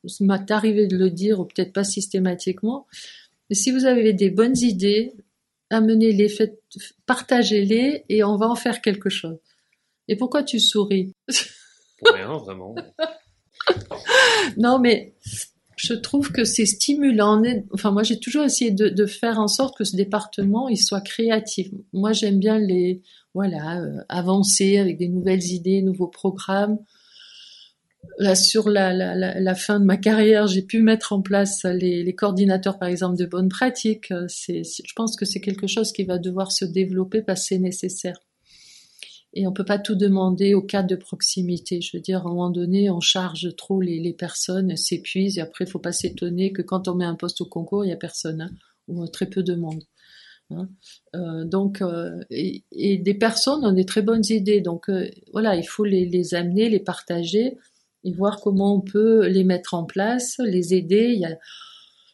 ça 0.06 0.26
m'est 0.26 0.52
arrivé 0.52 0.86
de 0.86 0.98
le 0.98 1.10
dire, 1.10 1.40
ou 1.40 1.46
peut-être 1.46 1.72
pas 1.72 1.86
systématiquement, 1.86 2.86
mais 3.50 3.56
si 3.56 3.72
vous 3.72 3.86
avez 3.86 4.12
des 4.12 4.30
bonnes 4.30 4.58
idées, 4.58 5.14
amenez-les, 5.70 6.28
partagez-les 7.06 8.04
et 8.10 8.26
on 8.26 8.36
va 8.36 8.50
en 8.50 8.56
faire 8.56 8.82
quelque 8.82 9.08
chose. 9.08 9.38
Et 10.10 10.18
pourquoi 10.18 10.44
tu 10.44 10.60
souris? 10.60 11.14
Pour 12.00 12.14
rien, 12.14 12.38
vraiment. 12.40 12.76
non, 14.58 14.80
mais 14.80 15.14
je 15.82 15.94
trouve 15.94 16.32
que 16.32 16.44
c'est 16.44 16.66
stimulant. 16.66 17.42
Enfin, 17.74 17.92
moi, 17.92 18.04
j'ai 18.04 18.20
toujours 18.20 18.44
essayé 18.44 18.72
de, 18.72 19.06
faire 19.06 19.40
en 19.40 19.48
sorte 19.48 19.78
que 19.78 19.84
ce 19.84 19.96
département, 19.96 20.70
il 20.70 20.78
soit 20.78 21.02
créatif. 21.02 21.70
Moi, 21.92 22.14
j'aime 22.14 22.40
bien 22.40 22.60
les, 22.60 23.02
voilà, 23.34 23.82
euh, 23.82 23.98
avancer 24.08 24.78
avec 24.78 24.98
des 24.98 25.08
nouvelles 25.08 25.44
idées, 25.44 25.82
nouveaux 25.82 26.08
programmes 26.08 26.78
là 28.18 28.36
sur 28.36 28.70
la, 28.70 29.56
fin 29.56 29.80
de 29.80 29.86
ma 29.86 29.98
carrière, 29.98 30.48
j'ai 30.48 30.62
pu 30.62 30.82
mettre 30.82 31.14
en 31.14 31.22
place 31.22 31.64
les, 31.64 32.14
coordinateurs, 32.16 32.78
par 32.78 32.90
exemple, 32.90 33.18
de 33.18 33.26
bonnes 33.26 33.50
pratiques. 33.50 34.10
Je 34.10 34.94
pense 34.96 35.16
que 35.16 35.26
c'est 35.26 35.40
quelque 35.40 35.68
chose 35.68 35.92
qui 35.92 36.04
va 36.04 36.18
devoir 36.18 36.52
se 36.52 36.66
développer 36.66 37.22
parce 37.22 37.42
que 37.42 37.48
c'est 37.48 37.60
nécessaire. 37.60 38.18
Et 39.34 39.48
on 39.48 39.54
peut 39.54 39.66
pas 39.66 39.80
tout 39.80 39.96
demander 39.96 40.54
au 40.54 40.62
cadre 40.62 40.90
de 40.90 40.96
proximité. 40.96 41.80
Je 41.80 41.96
veux 41.96 42.02
dire, 42.02 42.20
à 42.20 42.30
un 42.30 42.34
moment 42.34 42.50
donné, 42.50 42.90
on 42.90 43.00
charge 43.00 43.56
trop 43.56 43.80
les, 43.82 44.00
les 44.00 44.14
personnes, 44.14 44.76
s'épuisent, 44.76 45.38
et 45.38 45.42
après, 45.42 45.66
il 45.66 45.72
faut 45.72 45.80
pas 45.80 45.94
s'étonner 45.94 46.52
que 46.52 46.62
quand 46.62 46.88
on 46.88 46.96
met 46.96 47.06
un 47.06 47.16
poste 47.16 47.42
au 47.42 47.46
concours, 47.46 47.86
il 47.86 47.90
y 47.90 47.94
a 47.94 47.98
personne, 47.98 48.42
hein, 48.42 48.52
ou 48.88 49.08
très 49.08 49.28
peu 49.28 49.42
de 49.42 49.56
monde. 49.56 49.84
Hein. 50.54 50.70
Euh, 51.16 51.46
donc, 51.46 51.82
euh, 51.82 52.20
et, 52.30 52.98
des 52.98 53.14
personnes 53.14 53.66
ont 53.66 53.72
des 53.72 53.86
très 53.86 54.02
bonnes 54.02 54.26
idées. 54.30 54.62
Donc, 54.62 54.90
euh, 54.90 55.10
voilà, 55.32 55.56
il 55.56 55.64
faut 55.64 55.86
les, 55.86 56.34
amener, 56.34 56.70
les 56.70 56.80
partager 56.80 57.58
et 58.04 58.12
voir 58.12 58.40
comment 58.42 58.76
on 58.76 58.82
peut 58.82 59.28
les 59.28 59.44
mettre 59.44 59.74
en 59.74 59.86
place, 59.86 60.38
les 60.40 60.74
aider. 60.74 61.22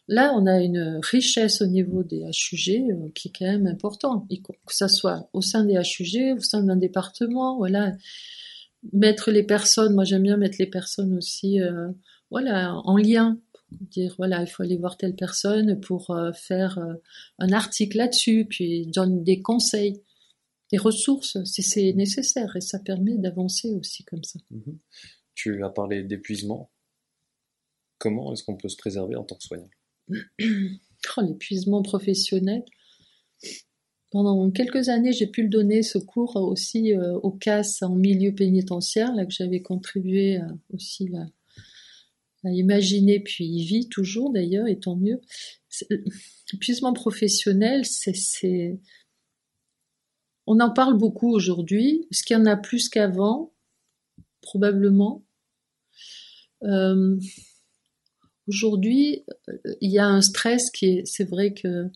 Là, 0.10 0.34
on 0.34 0.46
a 0.46 0.62
une 0.62 1.00
richesse 1.04 1.62
au 1.62 1.66
niveau 1.66 2.02
des 2.02 2.22
HUG 2.22 2.92
euh, 2.92 3.10
qui 3.14 3.28
est 3.28 3.32
quand 3.38 3.46
même 3.46 3.68
important, 3.68 4.26
que 4.30 4.74
ça 4.74 4.88
soit 4.88 5.30
au 5.34 5.42
sein 5.42 5.66
des 5.66 5.74
HUG, 5.74 6.38
au 6.38 6.40
sein 6.40 6.64
d'un 6.64 6.78
département, 6.78 7.58
voilà. 7.58 7.96
Mettre 8.94 9.32
les 9.32 9.44
personnes, 9.44 9.96
moi 9.96 10.06
j'aime 10.06 10.24
bien 10.24 10.38
mettre 10.38 10.58
les 10.60 10.68
personnes 10.68 11.18
aussi, 11.18 11.62
euh, 11.62 11.90
voilà, 12.32 12.76
en 12.86 12.96
lien. 12.96 13.38
Dire 13.72 14.14
voilà, 14.18 14.42
il 14.42 14.48
faut 14.48 14.64
aller 14.64 14.78
voir 14.78 14.96
telle 14.96 15.16
personne 15.16 15.78
pour 15.82 16.12
euh, 16.12 16.32
faire 16.32 16.80
un 17.40 17.52
article 17.52 17.98
là-dessus, 17.98 18.46
puis 18.46 18.88
donne 18.88 19.26
des 19.26 19.42
conseils, 19.42 20.02
des 20.72 20.78
ressources 20.78 21.44
si 21.44 21.64
c'est 21.64 21.92
nécessaire, 21.92 22.56
et 22.56 22.62
ça 22.62 22.80
permet 22.80 23.18
d'avancer 23.18 23.74
aussi 23.74 24.06
comme 24.06 24.24
ça. 24.24 24.40
Mm-hmm. 24.54 24.78
Tu 25.36 25.64
as 25.66 25.70
parlé 25.70 26.02
d'épuisement. 26.04 26.70
Comment 27.98 28.32
est-ce 28.32 28.44
qu'on 28.44 28.56
peut 28.56 28.70
se 28.70 28.78
préserver 28.78 29.18
en 29.18 29.24
tant 29.24 29.36
que 29.36 29.44
soignant? 29.44 29.70
Oh, 30.10 31.22
L'épuisement 31.22 31.82
professionnel. 31.82 32.64
Pendant 34.10 34.50
quelques 34.52 34.88
années, 34.90 35.12
j'ai 35.12 35.28
pu 35.28 35.44
le 35.44 35.50
donner 35.50 35.84
ce 35.84 35.98
cours 35.98 36.38
aussi 36.38 36.94
euh, 36.94 37.16
au 37.24 37.32
CAS 37.32 37.80
en 37.82 37.96
milieu 37.96 38.34
pénitentiaire, 38.34 39.14
là 39.14 39.26
que 39.26 39.34
j'avais 39.34 39.62
contribué 39.62 40.38
euh, 40.38 40.46
aussi 40.74 41.10
à 41.16 42.50
imaginer, 42.50 43.20
puis 43.20 43.46
il 43.46 43.66
vit 43.66 43.90
toujours 43.90 44.32
d'ailleurs, 44.32 44.68
et 44.68 44.80
tant 44.80 44.96
mieux. 44.96 45.20
L'épuisement 46.54 46.94
professionnel, 46.94 47.84
c'est, 47.86 48.80
on 50.46 50.60
en 50.62 50.72
parle 50.72 50.98
beaucoup 50.98 51.30
aujourd'hui. 51.30 52.08
Est-ce 52.10 52.24
qu'il 52.24 52.38
y 52.38 52.40
en 52.40 52.46
a 52.46 52.56
plus 52.56 52.88
qu'avant 52.90 53.54
Probablement. 54.42 55.26
Euh, 56.64 57.18
aujourd'hui, 58.48 59.24
il 59.82 59.92
y 59.92 60.00
a 60.00 60.06
un 60.06 60.22
stress 60.22 60.70
qui 60.72 60.86
est, 60.86 61.06
c'est 61.06 61.28
vrai 61.30 61.54
que 61.54 61.90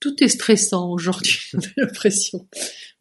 tout 0.00 0.22
est 0.22 0.28
stressant 0.28 0.90
aujourd'hui, 0.90 1.38
j'ai 1.52 1.72
l'impression. 1.76 2.46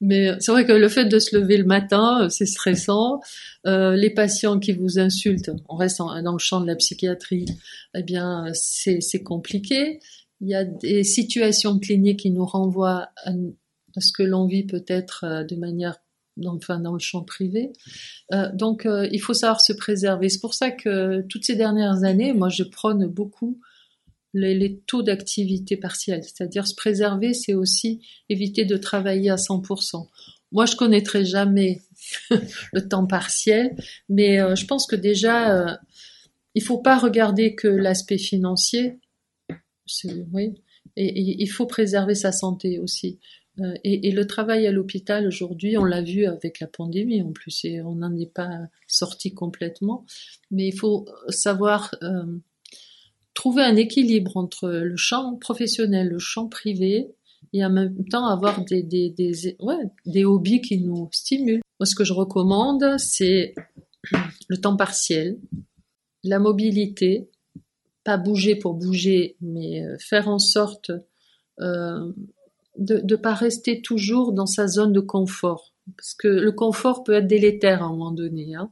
Mais 0.02 0.32
c'est 0.40 0.52
vrai 0.52 0.66
que 0.66 0.72
le 0.72 0.90
fait 0.90 1.06
de 1.06 1.20
se 1.20 1.38
lever 1.38 1.58
le 1.58 1.66
matin, 1.66 2.28
c'est 2.30 2.46
stressant. 2.46 3.20
Euh, 3.66 3.96
les 3.96 4.10
patients 4.10 4.60
qui 4.60 4.74
vous 4.74 5.00
insultent, 5.00 5.52
on 5.70 5.76
reste 5.76 6.00
dans 6.00 6.34
le 6.34 6.40
champ 6.40 6.62
de 6.62 6.68
la 6.68 6.76
psychiatrie, 6.76 7.46
eh 7.96 8.04
bien, 8.04 8.46
c'est 8.54 9.24
compliqué. 9.24 10.00
Il 10.42 10.50
y 10.50 10.56
a 10.56 10.64
des 10.64 11.04
situations 11.04 11.80
cliniques 11.80 12.20
qui 12.22 12.32
nous 12.32 12.46
renvoient 12.46 13.10
à, 13.26 13.32
ce 14.00 14.12
que 14.12 14.24
l'on 14.24 14.46
vit 14.46 14.66
peut-être 14.66 15.24
euh, 15.24 15.44
de 15.44 15.56
manière 15.56 15.98
dans 16.38 16.94
le 16.94 17.00
champ 17.00 17.24
privé. 17.24 17.74
Euh, 18.34 18.50
donc 18.53 18.86
euh, 18.86 19.08
il 19.12 19.20
faut 19.20 19.34
savoir 19.34 19.62
se 19.62 19.74
préserver. 19.74 20.29
C'est 20.29 20.39
pour 20.39 20.53
ça 20.53 20.72
que 20.72 21.22
toutes 21.27 21.46
ces 21.46 21.56
dernières 21.56 22.03
années, 22.03 22.34
moi 22.34 22.50
je 22.50 22.63
prône 22.63 23.08
beaucoup 23.08 23.60
les, 24.34 24.79
taux 24.86 25.01
d'activité 25.01 25.77
partielle. 25.77 26.24
C'est-à-dire 26.24 26.67
se 26.67 26.75
préserver, 26.75 27.34
c'est 27.34 27.56
aussi 27.56 28.01
éviter 28.29 28.65
de 28.65 28.77
travailler 28.77 29.29
à 29.29 29.36
100%. 29.36 30.08
Moi 30.51 30.65
je 30.65 30.75
connaîtrai 30.75 31.25
jamais 31.25 31.82
le 32.29 32.88
temps 32.88 33.08
partiel, 33.08 33.75
mais 34.10 34.39
euh, 34.39 34.56
je 34.56 34.65
pense 34.65 34.86
que 34.88 34.96
déjà 34.96 35.79
il 36.56 36.63
faut 36.63 36.79
pas 36.79 36.98
regarder 36.98 37.56
que 37.56 37.67
l'aspect 37.67 38.17
financier. 38.17 39.00
Oui, 40.34 40.56
et, 40.98 41.41
il 41.41 41.48
faut 41.48 41.65
préserver 41.65 42.15
sa 42.15 42.32
santé 42.32 42.79
aussi. 42.79 43.20
Euh, 43.60 43.74
et, 43.84 44.12
le 44.12 44.28
travail 44.28 44.68
à 44.68 44.72
l'hôpital 44.72 45.28
aujourd'hui, 45.28 45.78
on 45.78 45.84
l'a 45.84 46.02
vu 46.02 46.26
avec 46.26 46.60
la 46.60 46.68
pandémie 46.68 47.22
en 47.22 47.32
plus, 47.32 47.66
et 47.66 47.82
on 47.82 47.96
n'en 47.96 48.16
est 48.16 48.32
pas 48.32 48.50
sorti 48.88 49.34
complètement. 49.34 50.06
Mais 50.52 50.68
il 50.68 50.78
faut 50.78 51.08
savoir 51.30 51.96
euh, 52.04 52.38
trouver 53.34 53.64
un 53.64 53.76
équilibre 53.76 54.38
entre 54.38 54.70
le 54.70 54.98
champ 54.98 55.36
professionnel, 55.36 56.10
le 56.10 56.20
champ 56.20 56.48
privé, 56.48 57.10
et 57.54 57.64
en 57.66 57.70
même 57.70 58.06
temps 58.06 58.28
avoir 58.28 58.64
des, 58.66 58.84
des, 58.84 59.10
des, 59.10 59.56
ouais, 59.60 59.76
des 60.06 60.26
hobbies 60.26 60.62
qui 60.62 60.80
nous 60.80 61.10
stimulent. 61.12 61.62
Moi, 61.80 61.86
ce 61.86 61.96
que 61.96 62.04
je 62.04 62.14
recommande, 62.14 62.98
c'est 62.98 63.54
le 64.48 64.58
temps 64.58 64.76
partiel, 64.76 65.40
la 66.24 66.40
mobilité, 66.40 67.30
pas 68.04 68.18
bouger 68.18 68.56
pour 68.56 68.74
bouger, 68.74 69.36
mais 69.42 69.84
euh, 69.84 69.98
faire 70.00 70.28
en 70.28 70.40
sorte 70.40 70.92
euh, 71.60 72.12
de 72.78 73.02
ne 73.04 73.16
pas 73.16 73.34
rester 73.34 73.82
toujours 73.82 74.34
dans 74.34 74.46
sa 74.46 74.68
zone 74.68 74.94
de 74.94 75.00
confort. 75.00 75.74
Parce 75.96 76.14
que 76.14 76.28
le 76.28 76.52
confort 76.52 77.04
peut 77.04 77.14
être 77.14 77.28
délétère 77.28 77.82
à 77.82 77.86
un 77.86 77.90
moment 77.90 78.12
donné. 78.12 78.56
Hein. 78.56 78.72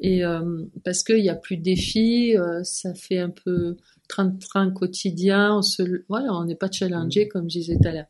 Et 0.00 0.24
euh, 0.24 0.64
parce 0.84 1.02
qu'il 1.02 1.20
n'y 1.20 1.28
a 1.28 1.34
plus 1.34 1.56
de 1.56 1.62
défis, 1.62 2.36
euh, 2.36 2.62
ça 2.62 2.94
fait 2.94 3.18
un 3.18 3.30
peu 3.30 3.76
train-train 4.08 4.70
quotidien. 4.70 5.56
On 5.58 5.62
se, 5.62 6.04
voilà, 6.08 6.32
on 6.32 6.44
n'est 6.44 6.54
pas 6.54 6.70
challengé, 6.70 7.24
mmh. 7.24 7.28
comme 7.28 7.50
je 7.50 7.58
disais 7.58 7.76
tout 7.76 7.88
à 7.88 7.92
l'heure. 7.92 8.06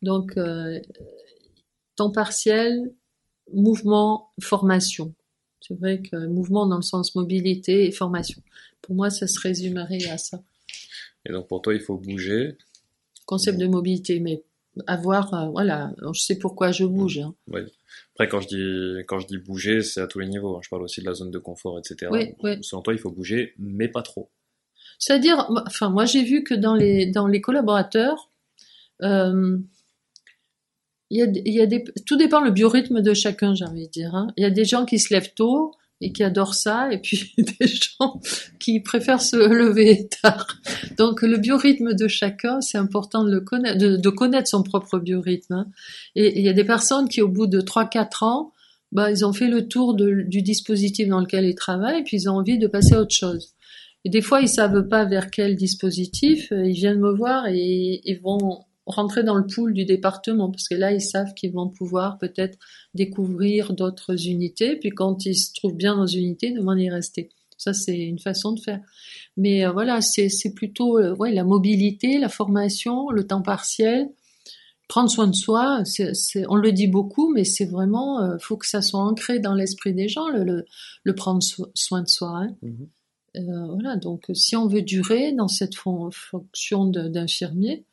Donc, 0.00 0.36
euh, 0.38 0.80
temps 1.96 2.10
partiel, 2.10 2.92
mouvement, 3.52 4.32
formation. 4.40 5.14
C'est 5.60 5.78
vrai 5.78 6.02
que 6.02 6.26
mouvement 6.26 6.66
dans 6.66 6.76
le 6.76 6.82
sens 6.82 7.14
mobilité 7.14 7.86
et 7.86 7.92
formation. 7.92 8.42
Pour 8.80 8.94
moi, 8.94 9.10
ça 9.10 9.26
se 9.26 9.38
résumerait 9.38 10.08
à 10.08 10.18
ça. 10.18 10.42
Et 11.24 11.32
donc 11.32 11.46
pour 11.46 11.62
toi, 11.62 11.74
il 11.74 11.80
faut 11.80 11.96
bouger. 11.96 12.56
Concept 13.26 13.58
de 13.58 13.66
mobilité, 13.66 14.18
mais 14.18 14.42
avoir, 14.86 15.34
euh, 15.34 15.48
voilà, 15.50 15.92
je 16.12 16.20
sais 16.20 16.38
pourquoi 16.38 16.72
je 16.72 16.84
bouge. 16.84 17.18
Hein. 17.18 17.34
Oui. 17.48 17.60
Après, 18.14 18.28
quand 18.28 18.40
je 18.40 18.48
dis 18.48 19.04
quand 19.06 19.20
je 19.20 19.26
dis 19.26 19.38
bouger, 19.38 19.82
c'est 19.82 20.00
à 20.00 20.06
tous 20.06 20.18
les 20.18 20.28
niveaux. 20.28 20.56
Hein. 20.56 20.60
Je 20.62 20.68
parle 20.68 20.82
aussi 20.82 21.00
de 21.00 21.06
la 21.06 21.14
zone 21.14 21.30
de 21.30 21.38
confort, 21.38 21.78
etc. 21.78 22.10
Oui, 22.10 22.34
oui. 22.42 22.58
Selon 22.62 22.82
toi, 22.82 22.94
il 22.94 22.98
faut 22.98 23.10
bouger, 23.10 23.54
mais 23.58 23.88
pas 23.88 24.02
trop. 24.02 24.30
C'est-à-dire, 24.98 25.46
enfin, 25.66 25.90
moi, 25.90 26.04
j'ai 26.04 26.22
vu 26.22 26.44
que 26.44 26.54
dans 26.54 26.74
les 26.74 27.06
dans 27.06 27.26
les 27.26 27.40
collaborateurs, 27.40 28.30
euh, 29.02 29.58
il 31.10 31.18
y 31.18 31.22
a, 31.22 31.26
il 31.26 31.52
y 31.52 31.60
a 31.60 31.66
des, 31.66 31.84
tout 32.06 32.16
dépend 32.16 32.40
le 32.40 32.50
biorhythme 32.50 33.02
de 33.02 33.12
chacun, 33.12 33.54
j'ai 33.54 33.66
envie 33.66 33.86
de 33.86 33.92
dire. 33.92 34.14
Hein. 34.14 34.28
Il 34.36 34.42
y 34.42 34.46
a 34.46 34.50
des 34.50 34.64
gens 34.64 34.86
qui 34.86 34.98
se 34.98 35.12
lèvent 35.12 35.34
tôt, 35.34 35.74
et 36.02 36.12
qui 36.12 36.24
adorent 36.24 36.54
ça, 36.54 36.92
et 36.92 36.98
puis 36.98 37.32
des 37.38 37.66
gens 37.66 38.20
qui 38.58 38.80
préfèrent 38.80 39.22
se 39.22 39.36
lever 39.36 40.08
tard. 40.22 40.58
Donc 40.98 41.22
le 41.22 41.38
biorhythme 41.38 41.94
de 41.94 42.08
chacun, 42.08 42.60
c'est 42.60 42.78
important 42.78 43.24
de 43.24 43.38
connaître, 43.38 43.78
de, 43.78 44.10
connaître 44.10 44.48
son 44.48 44.62
propre 44.62 44.98
biorhythme. 44.98 45.54
Hein. 45.54 45.66
Et 46.16 46.38
il 46.38 46.44
y 46.44 46.48
a 46.48 46.52
des 46.52 46.64
personnes 46.64 47.08
qui, 47.08 47.22
au 47.22 47.28
bout 47.28 47.46
de 47.46 47.60
3-4 47.60 48.24
ans, 48.24 48.52
bah, 48.90 49.10
ils 49.10 49.24
ont 49.24 49.32
fait 49.32 49.48
le 49.48 49.68
tour 49.68 49.94
du 49.94 50.42
dispositif 50.42 51.08
dans 51.08 51.20
lequel 51.20 51.46
ils 51.46 51.54
travaillent, 51.54 52.04
puis 52.04 52.18
ils 52.18 52.28
ont 52.28 52.34
envie 52.34 52.58
de 52.58 52.66
passer 52.66 52.94
à 52.94 53.00
autre 53.00 53.14
chose. 53.14 53.54
Et 54.04 54.10
des 54.10 54.20
fois, 54.20 54.40
ils 54.40 54.48
savent 54.48 54.88
pas 54.88 55.04
vers 55.04 55.30
quel 55.30 55.54
dispositif, 55.54 56.50
euh, 56.52 56.66
ils 56.66 56.74
viennent 56.74 56.98
me 56.98 57.14
voir 57.14 57.46
et 57.46 58.00
ils 58.04 58.20
vont 58.20 58.64
rentrer 58.86 59.22
dans 59.22 59.36
le 59.36 59.46
pool 59.46 59.72
du 59.72 59.84
département 59.84 60.50
parce 60.50 60.68
que 60.68 60.74
là 60.74 60.92
ils 60.92 61.00
savent 61.00 61.34
qu'ils 61.34 61.52
vont 61.52 61.68
pouvoir 61.68 62.18
peut-être 62.18 62.58
découvrir 62.94 63.72
d'autres 63.72 64.26
unités 64.26 64.76
puis 64.76 64.90
quand 64.90 65.24
ils 65.24 65.36
se 65.36 65.52
trouvent 65.54 65.76
bien 65.76 65.96
dans 65.96 66.06
une 66.06 66.24
unité 66.24 66.50
de 66.50 66.78
y 66.78 66.90
rester. 66.90 67.30
Ça 67.58 67.72
c'est 67.72 67.96
une 67.96 68.18
façon 68.18 68.52
de 68.52 68.60
faire. 68.60 68.80
Mais 69.36 69.64
euh, 69.64 69.70
voilà 69.70 70.00
c'est 70.00 70.28
c'est 70.28 70.52
plutôt 70.52 70.98
euh, 70.98 71.14
ouais 71.16 71.32
la 71.32 71.44
mobilité 71.44 72.18
la 72.18 72.28
formation 72.28 73.10
le 73.10 73.26
temps 73.26 73.42
partiel 73.42 74.08
prendre 74.88 75.08
soin 75.08 75.28
de 75.28 75.34
soi 75.34 75.82
c'est 75.84 76.14
c'est 76.14 76.44
on 76.48 76.56
le 76.56 76.72
dit 76.72 76.88
beaucoup 76.88 77.32
mais 77.32 77.44
c'est 77.44 77.66
vraiment 77.66 78.20
euh, 78.20 78.36
faut 78.40 78.56
que 78.56 78.66
ça 78.66 78.82
soit 78.82 79.00
ancré 79.00 79.38
dans 79.38 79.54
l'esprit 79.54 79.94
des 79.94 80.08
gens 80.08 80.28
le 80.28 80.64
le, 81.04 81.14
prendre 81.14 81.40
soin 81.74 82.02
de 82.02 82.08
soi 82.08 82.30
hein. 82.30 82.56
mmh 82.62 82.84
voilà 83.34 83.96
donc 83.96 84.26
si 84.34 84.56
on 84.56 84.66
veut 84.66 84.82
durer 84.82 85.32
dans 85.32 85.48
cette 85.48 85.74
fonction 85.74 86.84
d'infirmier 86.84 87.86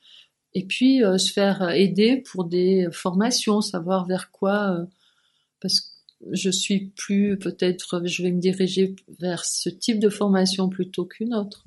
et 0.53 0.65
puis 0.65 1.03
euh, 1.03 1.17
se 1.17 1.31
faire 1.31 1.69
aider 1.69 2.17
pour 2.17 2.45
des 2.45 2.87
formations, 2.91 3.61
savoir 3.61 4.05
vers 4.05 4.31
quoi, 4.31 4.71
euh, 4.71 4.85
parce 5.59 5.81
que 5.81 5.87
je 6.31 6.49
suis 6.49 6.87
plus 6.97 7.37
peut-être, 7.37 8.05
je 8.05 8.23
vais 8.23 8.31
me 8.31 8.41
diriger 8.41 8.95
vers 9.19 9.45
ce 9.45 9.69
type 9.69 9.99
de 9.99 10.09
formation 10.09 10.67
plutôt 10.67 11.05
qu'une 11.05 11.33
autre. 11.33 11.63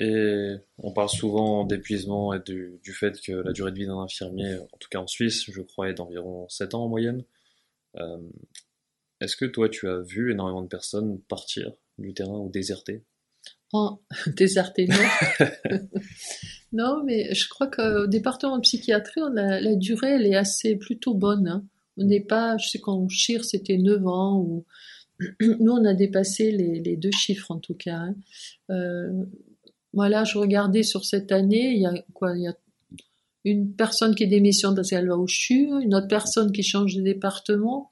Et 0.00 0.54
on 0.78 0.92
parle 0.92 1.08
souvent 1.08 1.64
d'épuisement 1.64 2.32
et 2.32 2.40
du, 2.40 2.92
fait 2.92 3.20
que 3.20 3.32
la 3.32 3.52
durée 3.52 3.72
de 3.72 3.76
vie 3.76 3.86
d'un 3.86 3.98
infirmier, 3.98 4.56
en 4.58 4.76
tout 4.78 4.88
cas 4.90 4.98
en 4.98 5.06
Suisse, 5.06 5.50
je 5.50 5.60
crois, 5.60 5.88
est 5.88 5.94
d'environ 5.94 6.48
7 6.48 6.74
ans 6.74 6.84
en 6.84 6.88
moyenne. 6.88 7.24
Euh, 7.96 8.18
Est-ce 9.20 9.36
que 9.36 9.44
toi, 9.44 9.68
tu 9.68 9.88
as 9.88 10.00
vu 10.00 10.30
énormément 10.30 10.62
de 10.62 10.68
personnes 10.68 11.20
partir 11.22 11.72
du 11.98 12.14
terrain 12.14 12.38
ou 12.38 12.48
déserter? 12.48 13.02
Oh, 13.74 14.00
déserter, 14.26 14.86
non. 14.86 15.46
Non, 16.72 17.02
mais 17.04 17.34
je 17.34 17.48
crois 17.48 17.66
qu'au 17.66 18.06
département 18.06 18.56
de 18.56 18.62
psychiatrie, 18.62 19.20
la, 19.32 19.60
la, 19.60 19.74
durée, 19.74 20.12
elle 20.12 20.26
est 20.26 20.36
assez 20.36 20.76
plutôt 20.76 21.14
bonne. 21.14 21.48
Hein. 21.48 21.64
On 21.96 22.04
n'est 22.04 22.20
pas, 22.20 22.56
je 22.58 22.68
sais 22.68 22.78
qu'en 22.78 23.08
Chire, 23.08 23.44
c'était 23.44 23.78
9 23.78 24.06
ans, 24.06 24.38
ou 24.38 24.64
nous, 25.40 25.72
on 25.72 25.84
a 25.84 25.94
dépassé 25.94 26.50
les, 26.50 26.80
les 26.80 26.96
deux 26.96 27.10
chiffres 27.10 27.50
en 27.50 27.58
tout 27.58 27.74
cas. 27.74 27.96
Hein. 27.96 28.16
Euh, 28.70 29.24
voilà, 29.92 30.24
je 30.24 30.38
regardais 30.38 30.82
sur 30.82 31.04
cette 31.04 31.32
année, 31.32 31.72
il 31.72 31.80
y 31.80 31.86
a 31.86 31.94
quoi 32.12 32.36
Il 32.36 32.42
y 32.42 32.48
a 32.48 32.56
une 33.44 33.72
personne 33.72 34.14
qui 34.14 34.24
est 34.24 34.28
démission 34.28 34.74
parce 34.74 34.90
qu'elle 34.90 35.08
va 35.08 35.16
au 35.16 35.26
CHU, 35.26 35.70
une 35.82 35.94
autre 35.94 36.08
personne 36.08 36.52
qui 36.52 36.62
change 36.62 36.94
de 36.94 37.02
département, 37.02 37.90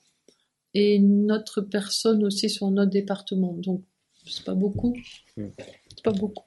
et 0.74 0.96
une 0.96 1.32
autre 1.32 1.62
personne 1.62 2.22
aussi 2.24 2.50
sur 2.50 2.70
notre 2.70 2.90
département. 2.90 3.54
Donc, 3.54 3.82
c'est 4.26 4.44
pas 4.44 4.54
beaucoup. 4.54 4.96
Hmm. 5.36 5.48
C'est 5.88 6.02
pas 6.02 6.12
beaucoup. 6.12 6.44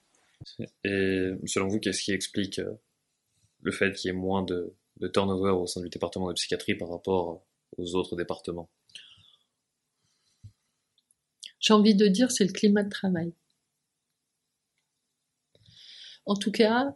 Et 0.84 1.32
selon 1.46 1.68
vous, 1.68 1.80
qu'est-ce 1.80 2.04
qui 2.04 2.12
explique 2.12 2.60
euh, 2.60 2.74
le 3.62 3.72
fait 3.72 3.92
qu'il 3.94 4.10
y 4.10 4.14
ait 4.14 4.18
moins 4.18 4.44
de, 4.44 4.76
turnover 5.14 5.52
au 5.52 5.68
sein 5.68 5.82
du 5.82 5.90
département 5.90 6.28
de 6.28 6.34
psychiatrie 6.34 6.76
par 6.76 6.90
rapport 6.90 7.46
aux 7.78 7.96
autres 7.96 8.16
départements? 8.16 8.70
J'ai 11.60 11.74
envie 11.74 11.96
de 11.96 12.08
dire, 12.08 12.32
c'est 12.32 12.46
le 12.46 12.54
climat 12.54 12.84
de 12.84 12.90
travail. 12.90 13.34
En 16.26 16.36
tout 16.36 16.52
cas, 16.52 16.96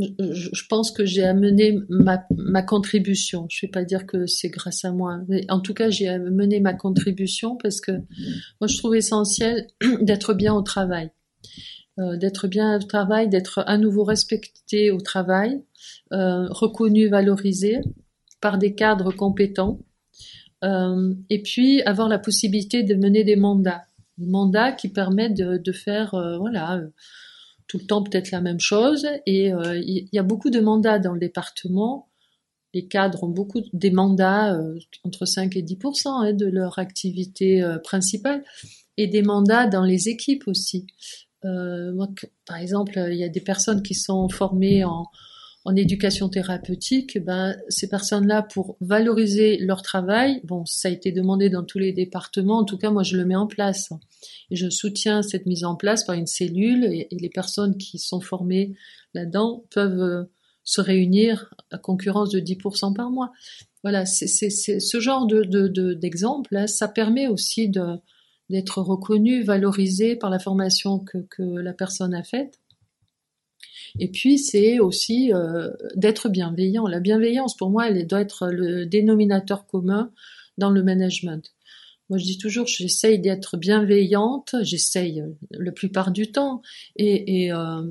je 0.00 0.66
pense 0.68 0.92
que 0.92 1.04
j'ai 1.04 1.24
amené 1.24 1.78
ma, 1.88 2.62
contribution. 2.62 3.46
Je 3.50 3.58
ne 3.58 3.68
vais 3.68 3.70
pas 3.70 3.84
dire 3.84 4.06
que 4.06 4.26
c'est 4.26 4.48
grâce 4.48 4.84
à 4.84 4.92
moi, 4.92 5.20
mais 5.28 5.44
en 5.50 5.60
tout 5.60 5.74
cas, 5.74 5.90
j'ai 5.90 6.08
amené 6.08 6.60
ma 6.60 6.74
contribution 6.74 7.56
parce 7.56 7.80
que 7.80 7.92
moi, 7.92 8.68
je 8.68 8.76
trouve 8.78 8.96
essentiel 8.96 9.66
d'être 10.00 10.34
bien 10.34 10.54
au 10.54 10.62
travail. 10.62 11.10
Euh, 11.98 12.16
d'être 12.16 12.46
bien 12.46 12.76
au 12.76 12.82
travail, 12.82 13.28
d'être 13.28 13.62
à 13.66 13.76
nouveau 13.76 14.04
respecté 14.04 14.90
au 14.90 15.00
travail, 15.00 15.60
euh, 16.12 16.46
reconnu, 16.48 17.08
valorisé 17.08 17.80
par 18.40 18.58
des 18.58 18.74
cadres 18.74 19.12
compétents, 19.12 19.80
euh, 20.64 21.12
et 21.28 21.42
puis 21.42 21.82
avoir 21.82 22.08
la 22.08 22.18
possibilité 22.18 22.84
de 22.84 22.94
mener 22.94 23.24
des 23.24 23.36
mandats. 23.36 23.84
mandats 24.18 24.72
qui 24.72 24.88
permettent 24.88 25.34
de, 25.34 25.72
faire, 25.72 26.10
voilà, 26.38 26.80
tout 27.70 27.78
le 27.78 27.86
temps 27.86 28.02
peut-être 28.02 28.32
la 28.32 28.40
même 28.40 28.58
chose. 28.58 29.06
Et 29.26 29.50
il 29.50 30.08
y, 30.12 30.18
a 30.18 30.24
beaucoup 30.24 30.50
de 30.50 30.58
mandats 30.58 30.98
dans 30.98 31.12
le 31.12 31.20
département. 31.20 32.08
Les 32.74 32.88
cadres 32.88 33.22
ont 33.22 33.28
beaucoup 33.28 33.60
des 33.72 33.92
mandats 33.92 34.60
entre 35.04 35.24
5 35.24 35.54
et 35.54 35.62
10% 35.62 36.08
hein, 36.08 36.32
de 36.32 36.46
leur 36.46 36.80
activité 36.80 37.64
principale 37.84 38.42
et 38.96 39.06
des 39.06 39.22
mandats 39.22 39.68
dans 39.68 39.84
les 39.84 40.08
équipes 40.08 40.48
aussi. 40.48 40.88
par 41.42 42.56
exemple, 42.58 43.00
il 43.12 43.18
y 43.18 43.24
a 43.24 43.28
des 43.28 43.40
personnes 43.40 43.84
qui 43.84 43.94
sont 43.94 44.28
formées 44.28 44.82
en, 44.82 45.06
en 45.64 45.76
éducation 45.76 46.28
thérapeutique, 46.28 47.22
ben, 47.22 47.54
ces 47.68 47.88
personnes-là, 47.88 48.42
pour 48.42 48.76
valoriser 48.80 49.58
leur 49.58 49.82
travail, 49.82 50.40
bon, 50.44 50.64
ça 50.64 50.88
a 50.88 50.90
été 50.90 51.12
demandé 51.12 51.50
dans 51.50 51.64
tous 51.64 51.78
les 51.78 51.92
départements, 51.92 52.58
en 52.58 52.64
tout 52.64 52.78
cas, 52.78 52.90
moi, 52.90 53.02
je 53.02 53.16
le 53.16 53.26
mets 53.26 53.36
en 53.36 53.46
place. 53.46 53.90
Et 54.50 54.56
je 54.56 54.70
soutiens 54.70 55.22
cette 55.22 55.46
mise 55.46 55.64
en 55.64 55.76
place 55.76 56.04
par 56.04 56.14
une 56.14 56.26
cellule 56.26 56.84
et, 56.84 57.08
les 57.10 57.28
personnes 57.28 57.76
qui 57.76 57.98
sont 57.98 58.20
formées 58.20 58.74
là-dedans 59.12 59.64
peuvent 59.70 60.00
euh, 60.00 60.24
se 60.64 60.80
réunir 60.80 61.52
à 61.70 61.78
concurrence 61.78 62.30
de 62.30 62.40
10% 62.40 62.94
par 62.94 63.10
mois. 63.10 63.32
Voilà, 63.82 64.06
c'est 64.06 64.28
ce 64.28 65.00
genre 65.00 65.26
de 65.26 65.42
d'exemple, 65.94 66.54
de, 66.54 66.66
ça 66.66 66.88
permet 66.88 67.28
aussi 67.28 67.68
de 67.68 67.98
d'être 68.50 68.82
reconnu, 68.82 69.44
valorisé 69.44 70.16
par 70.16 70.28
la 70.28 70.40
formation 70.40 70.98
que, 70.98 71.18
que 71.30 71.42
la 71.42 71.72
personne 71.72 72.14
a 72.14 72.24
faite 72.24 72.59
et 73.98 74.08
puis 74.08 74.38
c'est 74.38 74.78
aussi 74.78 75.32
euh, 75.32 75.70
d'être 75.94 76.28
bienveillant. 76.28 76.86
La 76.86 77.00
bienveillance, 77.00 77.56
pour 77.56 77.70
moi, 77.70 77.88
elle 77.88 78.06
doit 78.06 78.20
être 78.20 78.48
le 78.48 78.86
dénominateur 78.86 79.66
commun 79.66 80.10
dans 80.58 80.70
le 80.70 80.82
management. 80.82 81.52
Moi, 82.08 82.18
je 82.18 82.24
dis 82.24 82.38
toujours, 82.38 82.66
j'essaye 82.66 83.20
d'être 83.20 83.56
bienveillante, 83.56 84.56
j'essaye 84.62 85.22
la 85.52 85.72
plupart 85.72 86.10
du 86.10 86.32
temps, 86.32 86.60
et, 86.96 87.52
euh, 87.52 87.82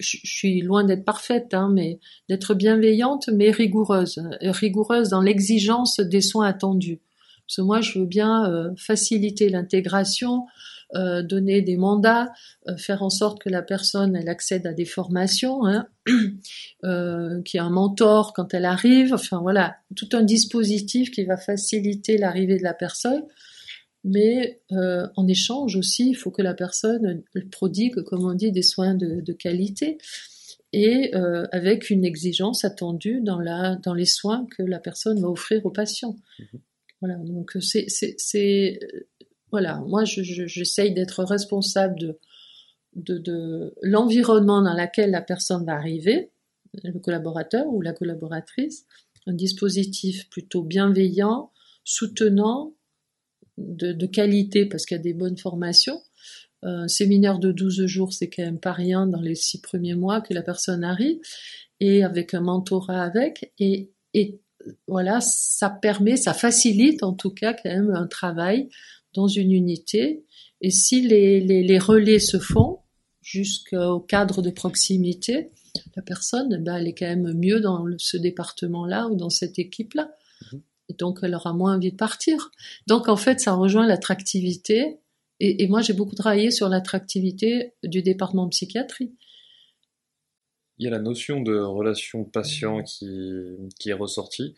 je, 0.00 0.16
suis 0.24 0.62
loin 0.62 0.82
d'être 0.82 1.04
parfaite, 1.04 1.52
hein, 1.52 1.70
mais 1.70 2.00
d'être 2.30 2.54
bienveillante, 2.54 3.28
mais 3.28 3.50
rigoureuse, 3.50 4.22
rigoureuse 4.40 5.10
dans 5.10 5.20
l'exigence 5.20 6.00
des 6.00 6.22
soins 6.22 6.46
attendus. 6.46 7.00
Parce 7.46 7.56
que 7.56 7.62
moi, 7.62 7.80
je 7.80 7.98
veux 7.98 8.06
bien 8.06 8.50
euh, 8.50 8.70
faciliter 8.76 9.48
l'intégration, 9.48 10.46
euh, 10.94 11.22
donner 11.22 11.62
des 11.62 11.76
mandats, 11.76 12.32
euh, 12.68 12.76
faire 12.76 13.02
en 13.02 13.10
sorte 13.10 13.40
que 13.40 13.48
la 13.48 13.62
personne 13.62 14.16
elle 14.16 14.28
accède 14.28 14.66
à 14.66 14.72
des 14.72 14.84
formations, 14.84 15.64
hein, 15.66 15.86
euh, 16.84 17.40
qu'il 17.42 17.58
y 17.58 17.60
a 17.60 17.64
un 17.64 17.70
mentor 17.70 18.32
quand 18.32 18.54
elle 18.54 18.64
arrive, 18.64 19.14
enfin 19.14 19.40
voilà, 19.40 19.76
tout 19.94 20.08
un 20.12 20.22
dispositif 20.22 21.10
qui 21.10 21.24
va 21.24 21.36
faciliter 21.36 22.18
l'arrivée 22.18 22.58
de 22.58 22.64
la 22.64 22.74
personne. 22.74 23.22
Mais 24.02 24.60
euh, 24.72 25.06
en 25.16 25.28
échange 25.28 25.76
aussi, 25.76 26.10
il 26.10 26.14
faut 26.14 26.30
que 26.30 26.42
la 26.42 26.54
personne 26.54 27.22
prodigue, 27.52 28.00
comme 28.02 28.24
on 28.24 28.32
dit, 28.32 28.50
des 28.50 28.62
soins 28.62 28.94
de, 28.94 29.20
de 29.20 29.32
qualité 29.32 29.98
et 30.72 31.14
euh, 31.14 31.46
avec 31.52 31.90
une 31.90 32.04
exigence 32.04 32.64
attendue 32.64 33.20
dans, 33.20 33.40
la, 33.40 33.76
dans 33.76 33.94
les 33.94 34.06
soins 34.06 34.46
que 34.56 34.62
la 34.62 34.78
personne 34.78 35.20
va 35.20 35.28
offrir 35.28 35.64
aux 35.66 35.70
patients. 35.70 36.16
Mmh 36.38 36.58
voilà, 37.00 37.16
donc 37.16 37.56
c'est 37.60 38.78
voilà, 39.50 39.82
moi 39.86 40.04
j'essaye 40.04 40.92
d'être 40.92 41.24
responsable 41.24 42.16
de, 42.94 43.74
l'environnement 43.82 44.62
dans 44.62 44.74
lequel 44.74 45.10
la 45.10 45.22
personne 45.22 45.64
va 45.64 45.74
arriver, 45.74 46.30
le 46.84 46.98
collaborateur 46.98 47.66
ou 47.66 47.80
la 47.80 47.92
collaboratrice, 47.92 48.86
un 49.26 49.32
dispositif 49.32 50.28
plutôt 50.30 50.62
bienveillant, 50.62 51.50
soutenant, 51.84 52.74
de, 53.58 54.06
qualité 54.06 54.66
parce 54.66 54.86
qu'il 54.86 54.96
y 54.96 55.00
a 55.00 55.02
des 55.02 55.12
bonnes 55.12 55.36
formations. 55.36 56.00
Un 56.62 56.88
séminaire 56.88 57.38
de 57.38 57.52
12 57.52 57.86
jours, 57.86 58.12
c'est 58.12 58.28
quand 58.28 58.42
même 58.42 58.60
pas 58.60 58.72
rien 58.72 59.06
dans 59.06 59.20
les 59.20 59.34
six 59.34 59.60
premiers 59.60 59.94
mois 59.94 60.20
que 60.20 60.34
la 60.34 60.42
personne 60.42 60.84
arrive, 60.84 61.18
et 61.80 62.04
avec 62.04 62.34
un 62.34 62.40
mentorat 62.40 63.02
avec, 63.02 63.52
et, 63.58 63.90
et 64.12 64.40
voilà, 64.86 65.20
ça 65.20 65.70
permet, 65.70 66.16
ça 66.16 66.34
facilite 66.34 67.02
en 67.02 67.14
tout 67.14 67.30
cas 67.30 67.54
quand 67.54 67.70
même 67.70 67.90
un 67.90 68.06
travail 68.06 68.68
dans 69.14 69.28
une 69.28 69.52
unité. 69.52 70.24
Et 70.60 70.70
si 70.70 71.02
les, 71.02 71.40
les, 71.40 71.62
les 71.62 71.78
relais 71.78 72.18
se 72.18 72.38
font 72.38 72.80
jusqu'au 73.22 74.00
cadre 74.00 74.42
de 74.42 74.50
proximité, 74.50 75.50
la 75.96 76.02
personne, 76.02 76.62
ben, 76.62 76.76
elle 76.76 76.88
est 76.88 76.94
quand 76.94 77.06
même 77.06 77.32
mieux 77.34 77.60
dans 77.60 77.86
ce 77.98 78.16
département-là 78.16 79.08
ou 79.08 79.16
dans 79.16 79.30
cette 79.30 79.58
équipe-là. 79.58 80.10
Mhm. 80.52 80.62
Et 80.88 80.94
donc, 80.94 81.20
elle 81.22 81.34
aura 81.34 81.52
moins 81.52 81.76
envie 81.76 81.92
de 81.92 81.96
partir. 81.96 82.50
Donc, 82.86 83.08
en 83.08 83.16
fait, 83.16 83.40
ça 83.40 83.54
rejoint 83.54 83.86
l'attractivité. 83.86 84.98
Et, 85.38 85.62
et, 85.62 85.68
moi, 85.68 85.82
j'ai 85.82 85.92
beaucoup 85.92 86.16
travaillé 86.16 86.50
sur 86.50 86.68
l'attractivité 86.68 87.74
du 87.84 88.02
département 88.02 88.44
de 88.44 88.50
psychiatrie. 88.50 89.14
Il 90.78 90.84
y 90.84 90.86
a 90.88 90.90
la 90.90 90.98
notion 90.98 91.42
de 91.42 91.56
relation 91.58 92.24
patient 92.24 92.82
qui, 92.82 93.06
qui 93.78 93.90
est 93.90 93.94
ressortie. 93.94 94.54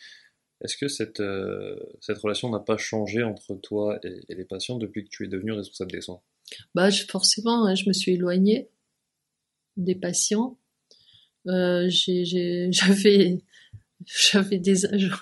Est-ce 0.62 0.76
que 0.76 0.88
cette, 0.88 1.20
euh, 1.20 1.76
cette 2.00 2.18
relation 2.18 2.50
n'a 2.50 2.60
pas 2.60 2.76
changé 2.76 3.22
entre 3.22 3.54
toi 3.54 3.98
et, 4.04 4.34
les 4.34 4.44
patients 4.44 4.78
depuis 4.78 5.04
que 5.04 5.10
tu 5.10 5.24
es 5.24 5.28
devenu 5.28 5.52
responsable 5.52 5.92
des 5.92 6.00
soins? 6.00 6.20
Bah, 6.74 6.90
Forcément, 6.90 7.66
hein, 7.66 7.74
je 7.74 7.88
me 7.88 7.92
suis 7.92 8.12
éloignée 8.12 8.68
des 9.76 9.94
patients. 9.94 10.58
Euh, 11.48 11.88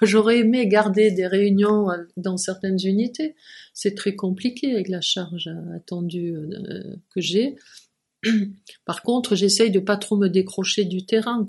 j'aurais 0.02 0.38
aimé 0.38 0.66
garder 0.66 1.10
des 1.10 1.26
réunions 1.26 1.88
dans 2.16 2.36
certaines 2.36 2.78
unités. 2.82 3.34
C'est 3.72 3.94
très 3.94 4.14
compliqué 4.14 4.72
avec 4.72 4.88
la 4.88 5.00
charge 5.00 5.50
attendue 5.74 6.34
euh, 6.34 6.96
que 7.14 7.20
j'ai. 7.20 7.56
Par 8.84 9.02
contre, 9.02 9.34
j'essaye 9.34 9.70
de 9.70 9.80
pas 9.80 9.96
trop 9.96 10.16
me 10.16 10.28
décrocher 10.28 10.84
du 10.84 11.06
terrain, 11.06 11.46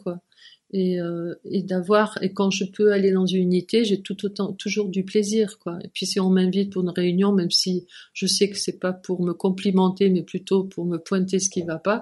et, 0.72 1.00
euh, 1.02 1.36
et 1.44 1.64
d'avoir 1.64 2.18
et 2.22 2.34
quand 2.34 2.50
je 2.50 2.66
peux 2.66 2.92
aller 2.92 3.12
dans 3.12 3.26
une 3.26 3.42
unité 3.42 3.84
j'ai 3.84 4.02
tout 4.02 4.26
autant 4.26 4.54
toujours 4.54 4.90
du 4.90 5.04
plaisir 5.04 5.60
quoi. 5.60 5.78
Et 5.84 5.90
puis 5.90 6.06
si 6.06 6.20
on 6.20 6.30
m'invite 6.30 6.72
pour 6.72 6.84
une 6.84 6.90
réunion 6.90 7.34
même 7.34 7.52
si 7.52 7.86
je 8.14 8.26
sais 8.26 8.50
que 8.50 8.58
c'est 8.58 8.80
pas 8.80 8.94
pour 8.94 9.22
me 9.22 9.34
complimenter 9.34 10.10
mais 10.10 10.24
plutôt 10.24 10.64
pour 10.64 10.86
me 10.86 10.98
pointer 10.98 11.40
ce 11.40 11.50
qui 11.50 11.62
va 11.64 11.78
pas 11.78 12.02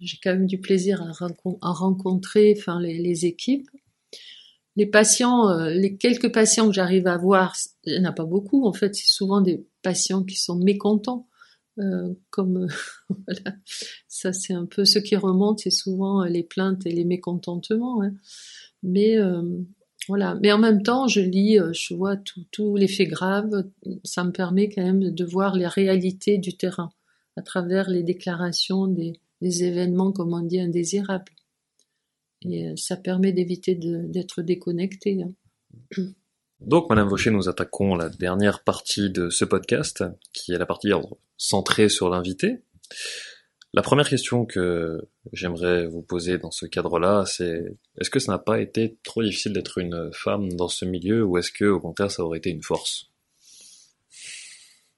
j'ai 0.00 0.18
quand 0.22 0.30
même 0.30 0.46
du 0.46 0.58
plaisir 0.58 1.00
à, 1.02 1.72
rencontrer 1.72 2.54
enfin 2.58 2.80
les, 2.80 2.98
les, 2.98 3.24
équipes. 3.24 3.68
Les 4.74 4.86
patients 4.86 5.48
euh, 5.48 5.70
les 5.70 5.96
quelques 5.96 6.32
patients 6.32 6.66
que 6.66 6.72
j'arrive 6.72 7.06
à 7.06 7.16
voir 7.16 7.54
il 7.84 7.92
n'y 7.92 8.06
en 8.06 8.10
a 8.10 8.12
pas 8.12 8.24
beaucoup 8.24 8.66
en 8.66 8.72
fait. 8.72 8.94
C'est 8.94 9.06
souvent 9.06 9.40
des 9.40 9.64
patients 9.82 10.24
qui 10.24 10.36
sont 10.36 10.56
mécontents 10.56 11.28
euh, 11.78 12.12
comme 12.30 12.66
voilà, 13.08 13.56
ça 14.08 14.32
c'est 14.32 14.52
un 14.52 14.66
peu 14.66 14.84
ce 14.84 14.98
qui 14.98 15.16
remonte, 15.16 15.60
c'est 15.60 15.70
souvent 15.70 16.22
euh, 16.22 16.26
les 16.26 16.42
plaintes 16.42 16.84
et 16.86 16.92
les 16.92 17.04
mécontentements. 17.04 18.02
Hein. 18.02 18.14
Mais 18.82 19.16
euh, 19.18 19.42
voilà, 20.08 20.36
mais 20.42 20.52
en 20.52 20.58
même 20.58 20.82
temps, 20.82 21.06
je 21.06 21.20
lis, 21.20 21.58
je 21.72 21.94
vois 21.94 22.16
tous 22.50 22.76
les 22.76 22.88
faits 22.88 23.08
graves. 23.08 23.68
Ça 24.04 24.24
me 24.24 24.32
permet 24.32 24.68
quand 24.68 24.82
même 24.82 25.10
de 25.10 25.24
voir 25.24 25.54
les 25.54 25.68
réalités 25.68 26.38
du 26.38 26.56
terrain 26.56 26.90
à 27.36 27.42
travers 27.42 27.88
les 27.88 28.02
déclarations 28.02 28.88
des, 28.88 29.12
des 29.40 29.64
événements, 29.64 30.12
comme 30.12 30.34
on 30.34 30.40
dit, 30.40 30.60
indésirables. 30.60 31.32
Et 32.44 32.74
ça 32.76 32.96
permet 32.96 33.32
d'éviter 33.32 33.76
d'être 33.76 34.42
déconnecté. 34.42 35.22
Hein. 35.22 36.12
Donc, 36.64 36.88
Madame 36.88 37.08
Vaucher, 37.08 37.30
nous 37.30 37.48
attaquons 37.48 37.96
la 37.96 38.08
dernière 38.08 38.62
partie 38.62 39.10
de 39.10 39.30
ce 39.30 39.44
podcast, 39.44 40.04
qui 40.32 40.52
est 40.52 40.58
la 40.58 40.66
partie 40.66 40.90
centrée 41.36 41.88
sur 41.88 42.08
l'invité. 42.08 42.62
La 43.74 43.82
première 43.82 44.08
question 44.08 44.46
que 44.46 45.08
j'aimerais 45.32 45.86
vous 45.86 46.02
poser 46.02 46.38
dans 46.38 46.52
ce 46.52 46.66
cadre-là, 46.66 47.24
c'est 47.26 47.64
est-ce 48.00 48.10
que 48.10 48.20
ça 48.20 48.32
n'a 48.32 48.38
pas 48.38 48.60
été 48.60 48.96
trop 49.02 49.24
difficile 49.24 49.52
d'être 49.52 49.78
une 49.78 50.10
femme 50.12 50.52
dans 50.52 50.68
ce 50.68 50.84
milieu, 50.84 51.24
ou 51.24 51.36
est-ce 51.36 51.50
que, 51.50 51.64
au 51.64 51.80
contraire, 51.80 52.12
ça 52.12 52.22
aurait 52.22 52.38
été 52.38 52.50
une 52.50 52.62
force? 52.62 53.10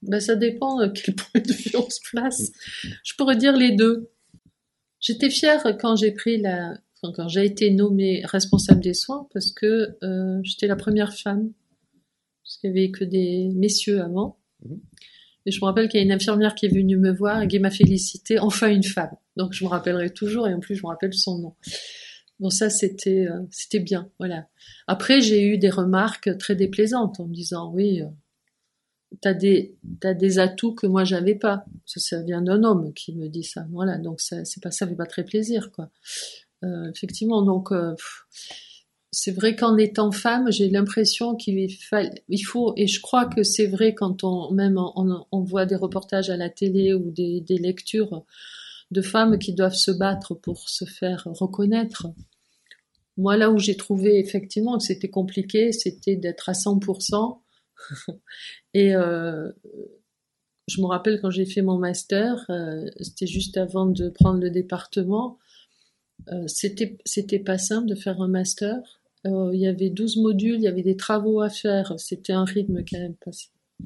Ben, 0.03 0.20
ça 0.20 0.35
dépend 0.35 0.81
à 0.81 0.90
quel 0.90 1.14
point 1.14 1.40
de 1.40 1.53
vue 1.53 1.70
on 1.77 1.88
se 1.88 2.00
place. 2.11 2.53
Je 3.03 3.14
pourrais 3.16 3.37
dire 3.37 3.57
les 3.57 3.72
deux. 3.74 4.11
J'étais 5.00 5.31
fière 5.31 5.62
quand 5.81 5.96
j'ai 5.96 6.12
pris 6.12 6.38
la, 6.38 6.74
j'ai 7.29 7.45
été 7.45 7.71
nommée 7.71 8.23
responsable 8.25 8.81
des 8.81 8.95
soins 8.95 9.29
parce 9.33 9.53
que 9.53 9.97
euh, 10.03 10.40
j'étais 10.43 10.67
la 10.67 10.77
première 10.77 11.14
femme, 11.14 11.53
parce 12.43 12.57
qu'il 12.59 12.73
n'y 12.73 12.79
avait 12.79 12.90
que 12.90 13.05
des 13.05 13.51
messieurs 13.55 14.03
avant. 14.03 14.38
Mhm. 14.64 14.81
Et 15.47 15.51
je 15.51 15.61
me 15.61 15.67
rappelle 15.67 15.88
qu'il 15.88 16.01
y 16.01 16.03
a 16.03 16.07
une 16.07 16.12
infirmière 16.12 16.55
qui 16.55 16.67
est 16.67 16.75
venue 16.75 16.97
me 16.97 17.12
voir 17.12 17.43
et 17.43 17.49
qui 17.49 17.59
m'a 17.59 17.71
félicité, 17.71 18.38
enfin 18.38 18.69
une 18.69 18.83
femme. 18.83 19.14
Donc 19.37 19.53
je 19.53 19.64
me 19.64 19.69
rappellerai 19.69 20.11
toujours 20.11 20.49
et 20.49 20.55
en 20.55 20.61
plus 20.61 20.75
je 20.75 20.83
me 20.83 20.88
rappelle 20.88 21.12
son 21.12 21.38
nom. 21.38 21.55
Bon 22.40 22.51
ça 22.51 22.71
c'était 22.71 23.27
euh, 23.27 23.43
c'était 23.51 23.81
bien, 23.81 24.11
voilà. 24.19 24.47
Après 24.87 25.21
j'ai 25.21 25.47
eu 25.47 25.59
des 25.59 25.71
remarques 25.71 26.37
très 26.38 26.57
déplaisantes 26.57 27.21
en 27.21 27.27
me 27.27 27.35
disant 27.35 27.71
oui, 27.73 28.01
euh, 28.01 28.07
t'as 29.21 29.35
des 29.35 29.77
t'as 30.01 30.14
des 30.14 30.38
atouts 30.38 30.75
que 30.75 30.87
moi 30.87 31.05
j'avais 31.05 31.35
pas. 31.35 31.64
Ça, 31.85 32.01
ça 32.01 32.23
vient 32.23 32.43
d'un 32.43 32.64
homme 32.64 32.93
qui 32.95 33.14
me 33.14 33.29
dit 33.29 33.45
ça, 33.45 33.67
voilà. 33.71 33.99
Donc 33.99 34.21
ça 34.21 34.45
c'est 34.45 34.62
pas 34.62 34.71
ça 34.71 34.87
fait 34.87 34.97
pas 34.97 35.07
très 35.07 35.25
plaisir 35.25 35.71
quoi. 35.73 35.90
Euh, 36.62 36.90
effectivement, 36.90 37.43
donc 37.43 37.73
euh, 37.73 37.95
c'est 39.11 39.33
vrai 39.33 39.55
qu'en 39.55 39.77
étant 39.77 40.12
femme, 40.12 40.51
j'ai 40.51 40.69
l'impression 40.69 41.37
qu'il 41.37 41.59
il 42.29 42.43
faut, 42.43 42.75
et 42.77 42.87
je 42.87 43.01
crois 43.01 43.27
que 43.27 43.43
c'est 43.43 43.67
vrai 43.67 43.95
quand 43.95 44.25
on, 44.25 44.53
même 44.53 44.79
on, 44.79 45.40
voit 45.43 45.67
des 45.67 45.77
reportages 45.77 46.31
à 46.31 46.37
la 46.37 46.51
télé 46.51 46.95
ou 46.95 47.11
des, 47.11 47.45
lectures 47.59 48.25
de 48.90 49.03
femmes 49.03 49.38
qui 49.38 49.55
doivent 49.55 49.75
se 49.75 49.90
battre 49.90 50.35
pour 50.35 50.69
se 50.69 50.85
faire 50.85 51.27
reconnaître. 51.27 52.09
Moi, 53.17 53.37
là 53.37 53.51
où 53.51 53.59
j'ai 53.59 53.77
trouvé 53.77 54.19
effectivement 54.19 54.79
que 54.79 54.85
c'était 54.85 55.11
compliqué, 55.11 55.73
c'était 55.73 56.17
d'être 56.17 56.49
à 56.49 56.53
100%. 56.53 57.38
et 58.75 58.97
euh, 58.97 59.51
je 60.67 60.81
me 60.81 60.87
rappelle 60.87 61.21
quand 61.21 61.31
j'ai 61.31 61.47
fait 61.47 61.62
mon 61.62 61.79
master, 61.79 62.51
c'était 63.01 63.27
juste 63.27 63.57
avant 63.57 63.87
de 63.87 64.09
prendre 64.09 64.40
le 64.40 64.51
département. 64.51 65.38
Euh, 66.33 66.45
c'était 66.47 66.97
c'était 67.05 67.39
pas 67.39 67.59
simple 67.59 67.89
de 67.89 67.95
faire 67.95 68.21
un 68.21 68.29
master. 68.29 68.79
Euh, 69.27 69.51
il 69.55 69.61
y 69.61 69.67
avait 69.67 69.91
12 69.91 70.19
modules, 70.19 70.57
il 70.57 70.63
y 70.63 70.69
avait 70.69 70.83
des 70.83 70.97
travaux 70.97 71.41
à 71.41 71.51
faire. 71.51 71.95
C'était 71.99 72.33
un 72.33 72.45
rythme 72.45 72.83
quand 72.89 72.99
même 72.99 73.15
pas, 73.15 73.31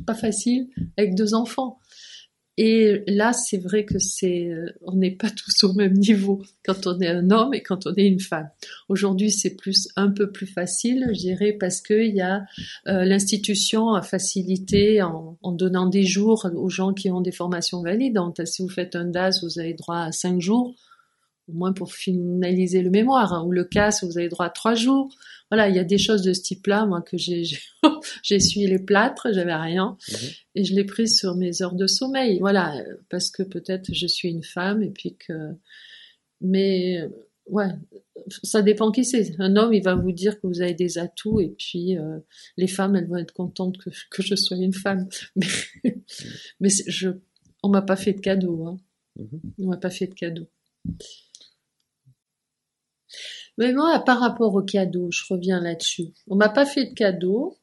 pas 0.07 0.15
facile 0.15 0.69
avec 0.97 1.15
deux 1.15 1.35
enfants. 1.35 1.79
Et 2.61 3.05
là, 3.07 3.33
c'est 3.33 3.59
vrai 3.59 3.85
que 3.85 4.01
c'est, 4.01 4.49
euh, 4.49 4.67
on 4.83 4.97
n'est 4.97 5.13
pas 5.13 5.31
tous 5.31 5.63
au 5.63 5.75
même 5.75 5.93
niveau 5.93 6.43
quand 6.65 6.89
on 6.89 6.99
est 6.99 7.07
un 7.07 7.31
homme 7.31 7.55
et 7.55 7.63
quand 7.63 7.87
on 7.87 7.95
est 7.95 8.09
une 8.09 8.19
femme. 8.19 8.51
Aujourd'hui, 8.89 9.31
c'est 9.31 9.55
plus 9.55 9.87
un 9.95 10.11
peu 10.11 10.33
plus 10.33 10.49
facile, 10.49 11.07
je 11.11 11.21
dirais, 11.21 11.53
parce 11.53 11.81
qu'il 11.81 12.17
y 12.17 12.21
a 12.21 12.47
l'institution 12.85 13.95
a 13.95 14.03
facilité 14.03 15.03
en, 15.03 15.39
en, 15.41 15.53
donnant 15.53 15.87
des 15.87 16.03
jours 16.03 16.51
aux 16.53 16.69
gens 16.69 16.95
qui 16.95 17.13
ont 17.13 17.21
des 17.21 17.31
formations 17.31 17.81
valides. 17.81 18.15
Donc, 18.15 18.41
si 18.45 18.63
vous 18.63 18.69
faites 18.69 18.97
un 18.97 19.05
DAS, 19.05 19.45
vous 19.45 19.61
avez 19.61 19.75
droit 19.75 20.01
à 20.01 20.11
cinq 20.11 20.41
jours, 20.41 20.75
au 21.49 21.53
moins 21.53 21.73
pour 21.73 21.93
finaliser 21.93 22.83
le 22.83 22.91
mémoire, 22.91 23.33
hein, 23.33 23.45
ou 23.45 23.53
le 23.53 23.65
CAS, 23.65 24.01
vous 24.03 24.19
avez 24.19 24.29
droit 24.29 24.47
à 24.47 24.51
trois 24.51 24.75
jours 24.75 25.11
voilà, 25.51 25.69
il 25.69 25.77
y 25.77 25.79
a 25.79 25.85
des 25.85 25.99
choses 25.99 26.23
de 26.23 26.33
ce 26.33 26.43
type-là, 26.43 26.85
moi, 26.85 27.01
que 27.01 27.17
j'ai, 27.17 27.43
j'ai 27.45 27.61
essuyé 28.35 28.67
les 28.67 28.79
plâtres, 28.79 29.29
j'avais 29.33 29.55
rien, 29.55 29.97
mhm. 30.11 30.29
et 30.57 30.65
je 30.65 30.75
l'ai 30.75 30.85
prise 30.85 31.17
sur 31.17 31.37
mes 31.37 31.63
heures 31.63 31.75
de 31.75 31.87
sommeil. 31.87 32.39
Voilà, 32.39 32.75
parce 33.09 33.31
que 33.31 33.43
peut-être 33.43 33.93
je 33.93 34.07
suis 34.07 34.29
une 34.29 34.43
femme, 34.43 34.83
et 34.83 34.91
puis 34.91 35.17
que, 35.17 35.55
mais, 36.43 37.09
ouais, 37.47 37.71
ça 38.43 38.61
dépend 38.61 38.91
qui 38.91 39.07
c'est. 39.07 39.37
Un 39.39 39.57
homme, 39.57 39.73
il 39.73 39.83
va 39.83 39.95
vous 39.95 40.13
dire 40.13 40.39
que 40.39 40.47
vous 40.47 40.61
avez 40.61 40.75
des 40.75 40.99
atouts, 40.99 41.41
et 41.41 41.55
puis 41.59 41.97
euh, 41.97 42.19
les 42.59 42.69
femmes, 42.69 42.97
elles 42.97 43.09
vont 43.09 43.17
être 43.17 43.33
contentes 43.33 43.79
que, 43.79 43.89
que 44.11 44.23
je 44.23 44.35
sois 44.35 44.59
une 44.59 44.75
femme. 44.75 45.09
Mais, 45.37 45.97
mais 46.61 46.69
je, 46.87 47.11
on 47.63 47.69
m'a 47.69 47.83
pas 47.83 47.97
fait 47.97 48.13
de 48.13 48.21
cadeau. 48.21 48.67
Hein. 48.67 48.77
Mhm. 49.17 49.41
On 49.61 49.67
m'a 49.69 49.77
pas 49.79 49.91
fait 49.91 50.09
de 50.09 50.15
cadeau. 50.15 50.47
Mais 53.59 53.73
moi, 53.73 53.99
par 53.99 54.21
rapport 54.21 54.55
au 54.55 54.63
cadeau, 54.63 55.11
je 55.11 55.23
reviens 55.29 55.61
là-dessus. 55.61 56.07
On 56.29 56.37
m'a 56.37 56.49
pas 56.49 56.65
fait 56.65 56.87
de 56.87 56.95
cadeau, 56.95 57.59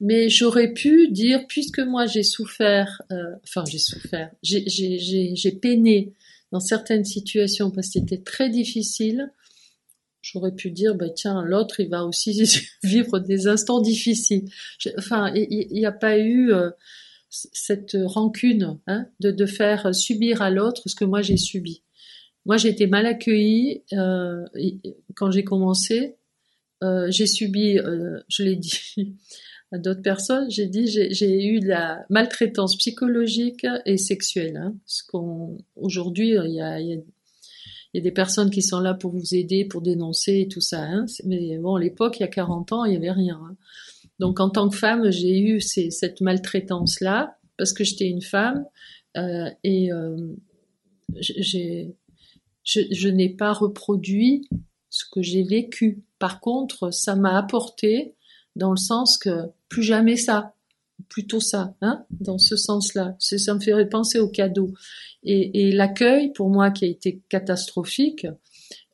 mais 0.00 0.30
j'aurais 0.30 0.72
pu 0.72 1.08
dire, 1.08 1.46
puisque 1.46 1.80
moi 1.80 2.06
j'ai 2.06 2.22
souffert, 2.22 3.02
euh, 3.12 3.34
enfin 3.44 3.64
j'ai 3.66 3.78
souffert, 3.78 4.30
j'ai 4.42 5.52
peiné 5.60 6.14
dans 6.50 6.60
certaines 6.60 7.04
situations 7.04 7.70
parce 7.70 7.88
que 7.88 7.92
c'était 7.94 8.22
très 8.22 8.48
difficile. 8.48 9.30
J'aurais 10.22 10.54
pu 10.54 10.70
dire, 10.70 10.94
bah 10.94 11.10
tiens, 11.10 11.42
l'autre 11.42 11.80
il 11.80 11.90
va 11.90 12.06
aussi 12.06 12.42
vivre 12.82 13.18
des 13.18 13.48
instants 13.48 13.82
difficiles. 13.82 14.48
Enfin, 14.96 15.32
il 15.34 15.68
n'y 15.70 15.86
a 15.86 15.92
pas 15.92 16.18
eu 16.18 16.52
euh, 16.52 16.70
cette 17.28 17.96
rancune 18.02 18.78
hein, 18.86 19.06
de, 19.20 19.30
de 19.30 19.46
faire 19.46 19.94
subir 19.94 20.40
à 20.40 20.50
l'autre 20.50 20.88
ce 20.88 20.94
que 20.94 21.04
moi 21.04 21.20
j'ai 21.20 21.36
subi. 21.36 21.82
Moi, 22.48 22.56
j'ai 22.56 22.70
été 22.70 22.86
mal 22.86 23.04
accueillie 23.04 23.82
euh, 23.92 24.42
quand 25.14 25.30
j'ai 25.30 25.44
commencé. 25.44 26.16
Euh, 26.82 27.10
j'ai 27.10 27.26
subi, 27.26 27.78
euh, 27.78 28.20
je 28.28 28.42
l'ai 28.42 28.56
dit 28.56 29.16
à 29.72 29.76
d'autres 29.76 30.00
personnes, 30.00 30.50
j'ai 30.50 30.66
dit 30.66 30.86
j'ai 30.86 31.44
eu 31.44 31.60
de 31.60 31.68
la 31.68 32.06
maltraitance 32.08 32.76
psychologique 32.78 33.66
et 33.84 33.98
sexuelle. 33.98 34.56
Hein, 34.56 34.74
aujourd'hui, 35.76 36.30
il 36.30 36.54
y 36.54 36.62
a, 36.62 38.00
des 38.00 38.12
personnes 38.12 38.50
qui 38.50 38.62
sont 38.62 38.80
là 38.80 38.94
pour 38.94 39.12
vous 39.12 39.34
aider, 39.34 39.66
pour 39.66 39.82
dénoncer 39.82 40.40
et 40.40 40.48
tout 40.48 40.62
ça. 40.62 40.80
Hein, 40.80 41.04
mais 41.26 41.58
bon, 41.58 41.74
à 41.74 41.80
l'époque, 41.80 42.18
il 42.18 42.22
y 42.22 42.24
a 42.24 42.28
40 42.28 42.72
ans, 42.72 42.84
il 42.86 42.94
y 42.94 42.96
avait 42.96 43.10
rien. 43.10 43.38
Hein. 43.44 43.56
Donc, 44.20 44.40
en 44.40 44.48
tant 44.48 44.70
que 44.70 44.76
femme, 44.76 45.10
j'ai 45.10 45.38
eu 45.38 45.60
cette 45.60 46.22
maltraitance-là 46.22 47.36
parce 47.58 47.74
que 47.74 47.84
j'étais 47.84 48.08
une 48.08 48.22
femme 48.22 48.64
et 49.64 49.90
j'ai 51.18 51.94
je, 52.68 53.08
n'ai 53.08 53.30
pas 53.30 53.52
reproduit 53.52 54.48
ce 54.90 55.04
que 55.10 55.22
j'ai 55.22 55.42
vécu. 55.42 56.02
Par 56.18 56.40
contre, 56.40 56.92
ça 56.92 57.16
m'a 57.16 57.36
apporté 57.36 58.14
dans 58.56 58.70
le 58.70 58.76
sens 58.76 59.16
que 59.16 59.46
plus 59.68 59.82
jamais 59.82 60.16
ça, 60.16 60.54
plutôt 61.08 61.40
ça, 61.40 61.74
hein, 61.80 62.04
dans 62.10 62.38
ce 62.38 62.56
sens-là. 62.56 63.16
Ça 63.18 63.54
me 63.54 63.60
fait 63.60 63.86
penser 63.86 64.18
au 64.18 64.28
cadeau. 64.28 64.74
Et, 65.24 65.72
l'accueil, 65.72 66.32
pour 66.32 66.48
moi, 66.48 66.70
qui 66.70 66.84
a 66.84 66.88
été 66.88 67.22
catastrophique, 67.28 68.26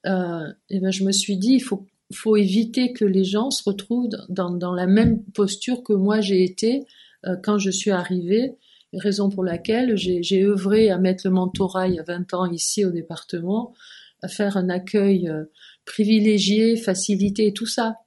euh, 0.06 0.48
et 0.70 0.76
eh 0.76 0.80
ben, 0.80 0.90
je 0.90 1.04
me 1.04 1.12
suis 1.12 1.37
dit, 1.37 1.54
il 1.54 1.62
faut, 1.62 1.87
faut 2.12 2.37
éviter 2.37 2.92
que 2.92 3.04
les 3.04 3.24
gens 3.24 3.50
se 3.50 3.62
retrouvent 3.64 4.08
dans, 4.28 4.50
dans 4.50 4.72
la 4.72 4.87
même 4.87 5.22
posture 5.32 5.82
que 5.82 5.94
moi 5.94 6.20
j'ai 6.20 6.44
été 6.44 6.84
euh, 7.24 7.37
quand 7.42 7.58
je 7.58 7.70
suis 7.70 7.90
arrivée 7.90 8.54
raison 8.96 9.28
pour 9.28 9.44
laquelle 9.44 9.96
j'ai 9.96 10.44
œuvré 10.44 10.90
à 10.90 10.98
mettre 10.98 11.26
le 11.26 11.33
mentorat 11.33 11.88
il 11.88 11.94
y 11.94 11.98
a 11.98 12.02
20 12.02 12.35
ans 12.35 12.50
ici 12.50 12.85
au 12.85 12.90
département, 12.90 13.74
à 14.22 14.28
faire 14.28 14.57
un 14.57 14.68
accueil 14.68 15.28
euh, 15.28 15.44
privilégié, 15.85 16.76
facilité, 16.76 17.52
tout 17.52 17.66
ça. 17.66 17.98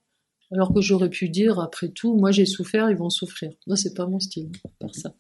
Alors 0.52 0.74
que 0.74 0.82
j'aurais 0.82 1.10
pu 1.10 1.30
dire, 1.30 1.60
après 1.60 1.90
tout, 1.90 2.16
moi 2.16 2.32
j'ai 2.32 2.46
souffert, 2.46 2.90
ils 2.90 2.98
vont 2.98 3.10
souffrir. 3.10 3.52
Moi, 3.68 3.76
c'est 3.76 3.94
pas 3.94 4.08
mon 4.08 4.20
style, 4.20 4.52
par 4.80 4.96
ça. 4.96 5.14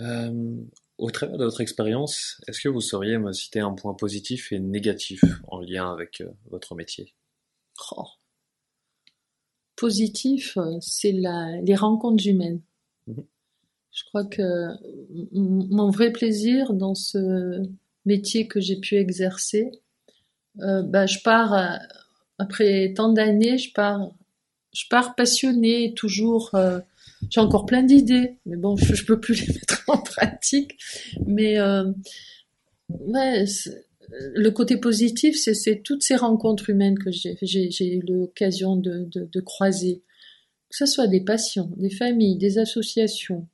Euh, 0.00 0.56
au 0.98 1.10
travers 1.10 1.38
de 1.38 1.44
votre 1.44 1.60
expérience, 1.60 2.40
est-ce 2.46 2.60
que 2.60 2.68
vous 2.68 2.80
sauriez 2.80 3.18
me 3.18 3.32
citer 3.32 3.60
un 3.60 3.72
point 3.72 3.94
positif 3.94 4.52
et 4.52 4.60
négatif 4.60 5.22
en 5.48 5.60
lien 5.60 5.90
avec 5.90 6.20
euh, 6.20 6.30
votre 6.50 6.74
métier? 6.74 7.14
Oh. 7.96 8.04
Positif, 9.74 10.58
c'est 10.80 11.12
les 11.12 11.74
rencontres 11.74 12.26
humaines. 12.26 12.60
Je 13.92 14.04
crois 14.04 14.24
que 14.24 14.68
mon 15.32 15.90
vrai 15.90 16.12
plaisir 16.12 16.72
dans 16.72 16.94
ce 16.94 17.62
métier 18.06 18.46
que 18.46 18.58
j'ai 18.60 18.76
pu 18.76 18.96
exercer, 18.96 19.70
euh, 20.60 20.82
bah, 20.82 21.06
je 21.06 21.18
pars 21.22 21.54
euh, 21.54 21.76
après 22.38 22.92
tant 22.94 23.12
d'années, 23.12 23.58
je 23.58 23.72
pars, 23.72 24.10
je 24.74 24.84
pars 24.90 25.14
passionnée, 25.14 25.94
toujours. 25.94 26.54
Euh, 26.54 26.80
j'ai 27.30 27.40
encore 27.40 27.66
plein 27.66 27.82
d'idées, 27.82 28.38
mais 28.46 28.56
bon, 28.56 28.76
je, 28.76 29.04
peux 29.04 29.20
plus 29.20 29.46
les 29.46 29.54
mettre 29.54 29.84
en 29.88 29.98
pratique. 29.98 30.78
Mais 31.26 31.58
ouais, 32.88 33.44
le 34.08 34.50
côté 34.50 34.76
positif, 34.76 35.36
c'est 35.36 35.82
toutes 35.82 36.02
ces 36.02 36.16
rencontres 36.16 36.70
humaines 36.70 36.98
que 36.98 37.10
j'ai 37.10 37.94
eu 37.94 38.02
l'occasion 38.06 38.76
de, 38.76 39.04
de, 39.04 39.28
de 39.30 39.40
croiser, 39.40 40.02
que 40.68 40.76
ce 40.76 40.86
soit 40.86 41.06
des 41.06 41.20
patients, 41.20 41.70
des 41.76 41.90
familles, 41.90 42.36
des 42.36 42.58
associations, 42.58 43.46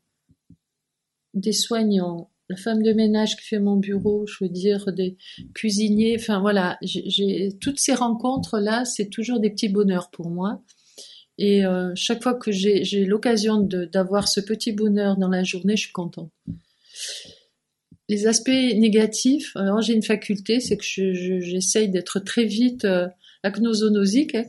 des 1.41 1.53
soignants, 1.53 2.31
la 2.49 2.57
femme 2.57 2.83
de 2.83 2.93
ménage 2.93 3.37
qui 3.37 3.47
fait 3.47 3.59
mon 3.59 3.77
bureau, 3.77 4.27
je 4.27 4.45
veux 4.45 4.51
dire 4.51 4.93
des 4.93 5.17
cuisiniers, 5.55 6.17
enfin 6.19 6.41
voilà, 6.41 6.79
j'ai 6.83 7.51
toutes 7.61 7.79
ces 7.79 7.95
rencontres 7.95 8.59
là, 8.59 8.85
c'est 8.85 9.11
toujours 9.11 9.41
des 9.41 9.51
petits 9.51 9.69
bonheurs 9.69 10.11
pour 10.11 10.31
moi. 10.31 10.63
Et 11.37 11.65
euh, 11.65 11.93
chaque 11.95 12.23
fois 12.23 12.35
que 12.35 12.51
j'ai 12.51 13.05
l'occasion 13.05 13.61
d'avoir 13.61 14.27
ce 14.29 14.41
petit 14.41 14.73
bonheur 14.73 15.17
dans 15.17 15.29
la 15.29 15.45
journée, 15.45 15.77
je 15.77 15.83
suis 15.83 15.93
contente. 15.93 16.31
Les 18.09 18.27
aspects 18.27 18.49
négatifs, 18.49 19.55
alors 19.55 19.81
j'ai 19.83 19.93
une 19.93 20.03
faculté, 20.03 20.61
c'est 20.61 20.79
que 20.79 20.85
j'essaye 20.85 21.87
je, 21.87 21.93
d'être 21.93 22.19
très 22.21 22.45
vite 22.45 22.87
euh, 22.87 23.07
hein, 23.45 23.53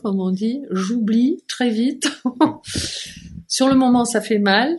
comme 0.02 0.19
on 0.19 0.32
dit. 0.32 0.62
J'oublie 0.71 1.43
très 1.47 1.69
vite. 1.69 2.10
Sur 3.47 3.67
le 3.67 3.75
moment, 3.75 4.06
ça 4.06 4.21
fait 4.21 4.39
mal. 4.39 4.78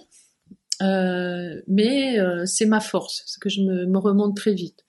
Euh, 0.81 1.61
mais 1.66 2.19
euh, 2.19 2.47
c'est 2.47 2.66
ma 2.66 2.81
force, 2.81 3.23
c'est 3.27 3.40
que 3.40 3.49
je 3.49 3.62
me, 3.62 3.87
me, 3.87 3.99
remonte 3.99 4.37
très 4.37 4.55
vite. 4.55 4.85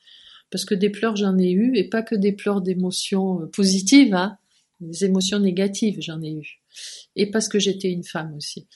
Parce 0.49 0.65
que 0.65 0.75
des 0.75 0.89
pleurs, 0.89 1.15
j'en 1.15 1.37
ai 1.37 1.51
eu, 1.51 1.75
et 1.75 1.89
pas 1.89 2.01
que 2.01 2.15
des 2.15 2.31
pleurs 2.31 2.61
d'émotions 2.61 3.41
euh, 3.41 3.45
positives, 3.47 4.13
hein, 4.13 4.37
des 4.79 5.05
émotions 5.05 5.39
négatives, 5.39 5.97
j'en 5.99 6.21
ai 6.21 6.31
eu. 6.31 6.61
Et 7.15 7.29
parce 7.29 7.47
que 7.49 7.59
j'étais 7.59 7.89
une 7.89 8.03
femme 8.03 8.33
aussi. 8.35 8.67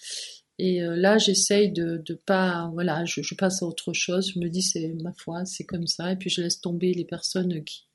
Et 0.58 0.80
là, 0.80 1.18
j'essaye 1.18 1.70
de, 1.72 2.02
de 2.06 2.14
pas, 2.14 2.70
voilà, 2.74 3.04
je, 3.04 3.22
je, 3.22 3.36
passe 3.36 3.62
à 3.62 3.66
autre 3.66 3.92
chose. 3.92 4.32
Je 4.34 4.40
me 4.40 4.48
dis, 4.48 4.62
c'est 4.62 4.94
ma 5.04 5.12
foi, 5.12 5.44
c'est 5.44 5.66
comme 5.66 5.88
ça. 5.88 6.14
Et 6.14 6.16
puis 6.16 6.30
je 6.30 6.42
laisse 6.42 6.62
tomber 6.62 6.94
les 6.94 7.04
personnes 7.04 7.62
qui, 7.66 7.86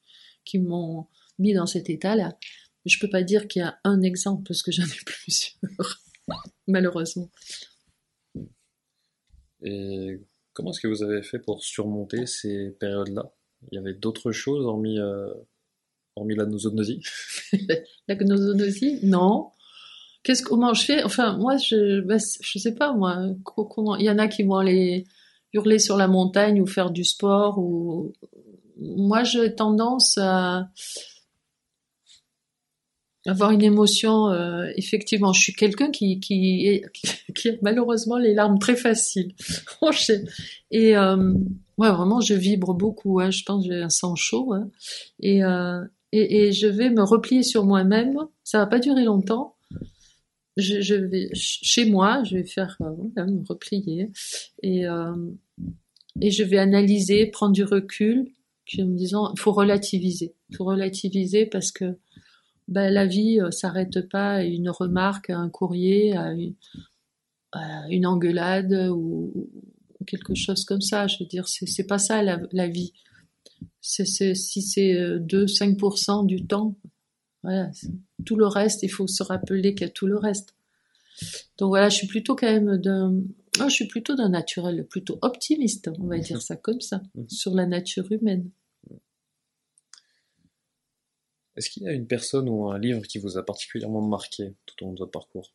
qui 0.45 0.59
m'ont 0.59 1.07
mis 1.39 1.55
dans 1.55 1.67
cet 1.67 1.89
état-là. 1.89 2.37
Je 2.85 2.99
peux 2.99 3.09
pas 3.09 3.23
dire 3.23 3.49
qu'il 3.49 3.61
y 3.61 3.65
a 3.65 3.79
un 3.85 4.03
exemple 4.03 4.45
parce 4.47 4.63
que 4.63 4.73
j'en 4.73 4.85
ai 4.85 5.01
plusieurs, 5.07 6.03
malheureusement. 6.67 7.31
Et 9.63 10.21
comment 10.53 10.71
est-ce 10.71 10.81
que 10.81 10.89
vous 10.89 11.03
avez 11.03 11.23
fait 11.23 11.39
pour 11.39 11.63
surmonter 11.63 12.27
ces 12.27 12.71
périodes-là? 12.79 13.31
Il 13.71 13.77
y 13.77 13.79
avait 13.79 13.95
d'autres 13.95 14.33
choses 14.33 14.65
hormis, 14.65 14.99
euh, 14.99 15.33
hormis 16.17 16.35
la 16.35 16.47
nosognosie? 16.47 17.03
La 18.09 18.17
gnosonosie 18.17 19.01
Non. 19.03 19.51
Qu'est-ce 20.23 20.43
comment 20.43 20.75
je 20.75 20.85
fais? 20.85 21.03
Enfin, 21.03 21.37
moi, 21.39 21.57
je, 21.57 22.03
je 22.41 22.59
sais 22.59 22.75
pas 22.75 22.93
moi. 22.93 23.19
Comment 23.45 23.97
Il 23.97 24.05
y 24.05 24.11
en 24.11 24.19
a 24.19 24.29
qui 24.29 24.43
vont 24.43 24.57
aller 24.57 25.05
hurler 25.53 25.79
sur 25.79 25.97
la 25.97 26.09
montagne 26.09 26.61
ou 26.61 26.67
faire 26.67 26.91
du 26.91 27.05
sport 27.05 27.59
ou 27.59 28.13
moi, 28.81 29.25
j'ai 29.25 29.55
tendance 29.55 30.17
à 30.19 30.71
avoir 33.27 33.51
une 33.51 33.63
émotion. 33.63 34.29
Euh, 34.29 34.71
effectivement, 34.77 35.33
je 35.33 35.41
suis 35.41 35.53
quelqu'un 35.53 35.91
qui 35.91 36.21
qui, 36.21 36.67
est, 36.67 36.85
qui 37.35 37.49
a 37.51 37.53
malheureusement 37.63 38.19
les 38.19 38.35
larmes 38.35 38.59
très 38.59 38.77
faciles. 38.77 39.35
et 40.71 40.97
euh, 40.97 41.35
ouais, 41.79 41.91
vraiment, 41.91 42.21
je 42.21 42.35
vibre 42.35 42.75
beaucoup. 42.75 43.21
Hein, 43.21 43.31
je 43.31 43.43
pense 43.45 43.67
que 43.67 43.73
j'ai 43.73 43.83
un 43.83 43.89
sang 43.89 44.15
chaud. 44.15 44.53
Hein, 44.53 44.71
et, 45.21 45.45
euh, 45.45 45.85
et, 46.13 46.47
et 46.47 46.53
je 46.53 46.67
vais 46.67 46.91
me 46.91 47.03
replier 47.03 47.43
sur 47.43 47.65
moi-même. 47.65 48.17
Ça 48.45 48.59
va 48.59 48.67
pas 48.67 48.79
durer 48.79 49.05
longtemps. 49.05 49.57
Je, 50.57 50.81
je 50.81 50.95
vais 50.95 51.31
chez 51.33 51.85
moi, 51.87 52.23
je 52.25 52.37
vais 52.37 52.45
faire 52.45 52.77
euh, 52.81 53.25
me 53.25 53.47
replier 53.49 54.11
et 54.63 54.87
euh, 54.87 55.15
et 56.21 56.31
je 56.31 56.43
vais 56.43 56.59
analyser, 56.59 57.27
prendre 57.27 57.53
du 57.53 57.65
recul, 57.65 58.27
puis 58.65 58.83
en 58.83 58.87
me 58.87 58.97
disant, 58.97 59.33
faut 59.37 59.53
relativiser, 59.53 60.35
faut 60.57 60.65
relativiser 60.65 61.47
parce 61.47 61.71
que 61.71 61.97
ben, 62.71 62.93
la 62.93 63.07
vie 63.07 63.41
euh, 63.41 63.51
s'arrête 63.51 64.09
pas 64.09 64.35
à 64.37 64.45
une 64.45 64.71
remarque, 64.71 65.31
à 65.31 65.39
un 65.39 65.51
courrier, 65.51 66.17
à 66.17 66.33
une, 66.33 66.55
à 67.53 67.89
une 67.91 68.07
engueulade 68.07 68.89
ou, 68.91 69.51
quelque 70.07 70.35
chose 70.35 70.65
comme 70.65 70.81
ça. 70.81 71.07
Je 71.07 71.17
veux 71.21 71.27
dire, 71.27 71.47
c'est, 71.47 71.87
pas 71.87 71.99
ça 71.99 72.23
la, 72.23 72.41
la 72.53 72.69
vie. 72.69 72.95
Si 73.83 74.07
c'est 74.07 74.33
2-5% 74.33 76.27
du 76.27 76.47
temps, 76.47 76.75
voilà, 77.43 77.71
tout 78.25 78.37
le 78.37 78.47
reste, 78.47 78.83
il 78.83 78.89
faut 78.89 79.07
se 79.07 79.23
rappeler 79.23 79.75
qu'il 79.75 79.87
y 79.87 79.91
a 79.91 79.93
tout 79.93 80.07
le 80.07 80.17
reste. 80.17 80.55
Donc 81.59 81.69
voilà, 81.69 81.89
je 81.89 81.97
suis 81.97 82.07
plutôt 82.07 82.35
quand 82.35 82.51
même 82.51 82.79
d'un, 82.79 83.15
oh, 83.61 83.69
je 83.69 83.75
suis 83.75 83.87
plutôt 83.87 84.15
d'un 84.15 84.31
naturel, 84.31 84.87
plutôt 84.87 85.19
optimiste, 85.23 85.91
on 85.99 86.07
va 86.07 86.19
dire 86.19 86.41
ça 86.41 86.57
comme 86.57 86.81
ça, 86.81 87.03
sur 87.29 87.55
la 87.55 87.67
nature 87.67 88.11
humaine. 88.11 88.51
Est-ce 91.57 91.71
qu'il 91.71 91.83
y 91.83 91.89
a 91.89 91.93
une 91.93 92.07
personne 92.07 92.49
ou 92.49 92.71
un 92.71 92.79
livre 92.79 93.03
qui 93.03 93.19
vous 93.19 93.37
a 93.37 93.45
particulièrement 93.45 94.07
marqué 94.07 94.55
tout 94.67 94.85
au 94.85 94.87
long 94.87 94.93
de 94.93 94.99
votre 94.99 95.11
parcours? 95.11 95.53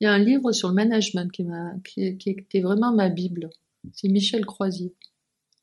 Il 0.00 0.04
y 0.04 0.06
a 0.06 0.12
un 0.12 0.18
livre 0.18 0.52
sur 0.52 0.68
le 0.68 0.74
management 0.74 1.30
qui, 1.30 1.44
m'a, 1.44 1.74
qui, 1.84 2.16
qui 2.16 2.30
était 2.30 2.60
vraiment 2.60 2.92
ma 2.92 3.08
Bible. 3.08 3.50
C'est 3.92 4.08
Michel 4.08 4.44
Croisier. 4.44 4.94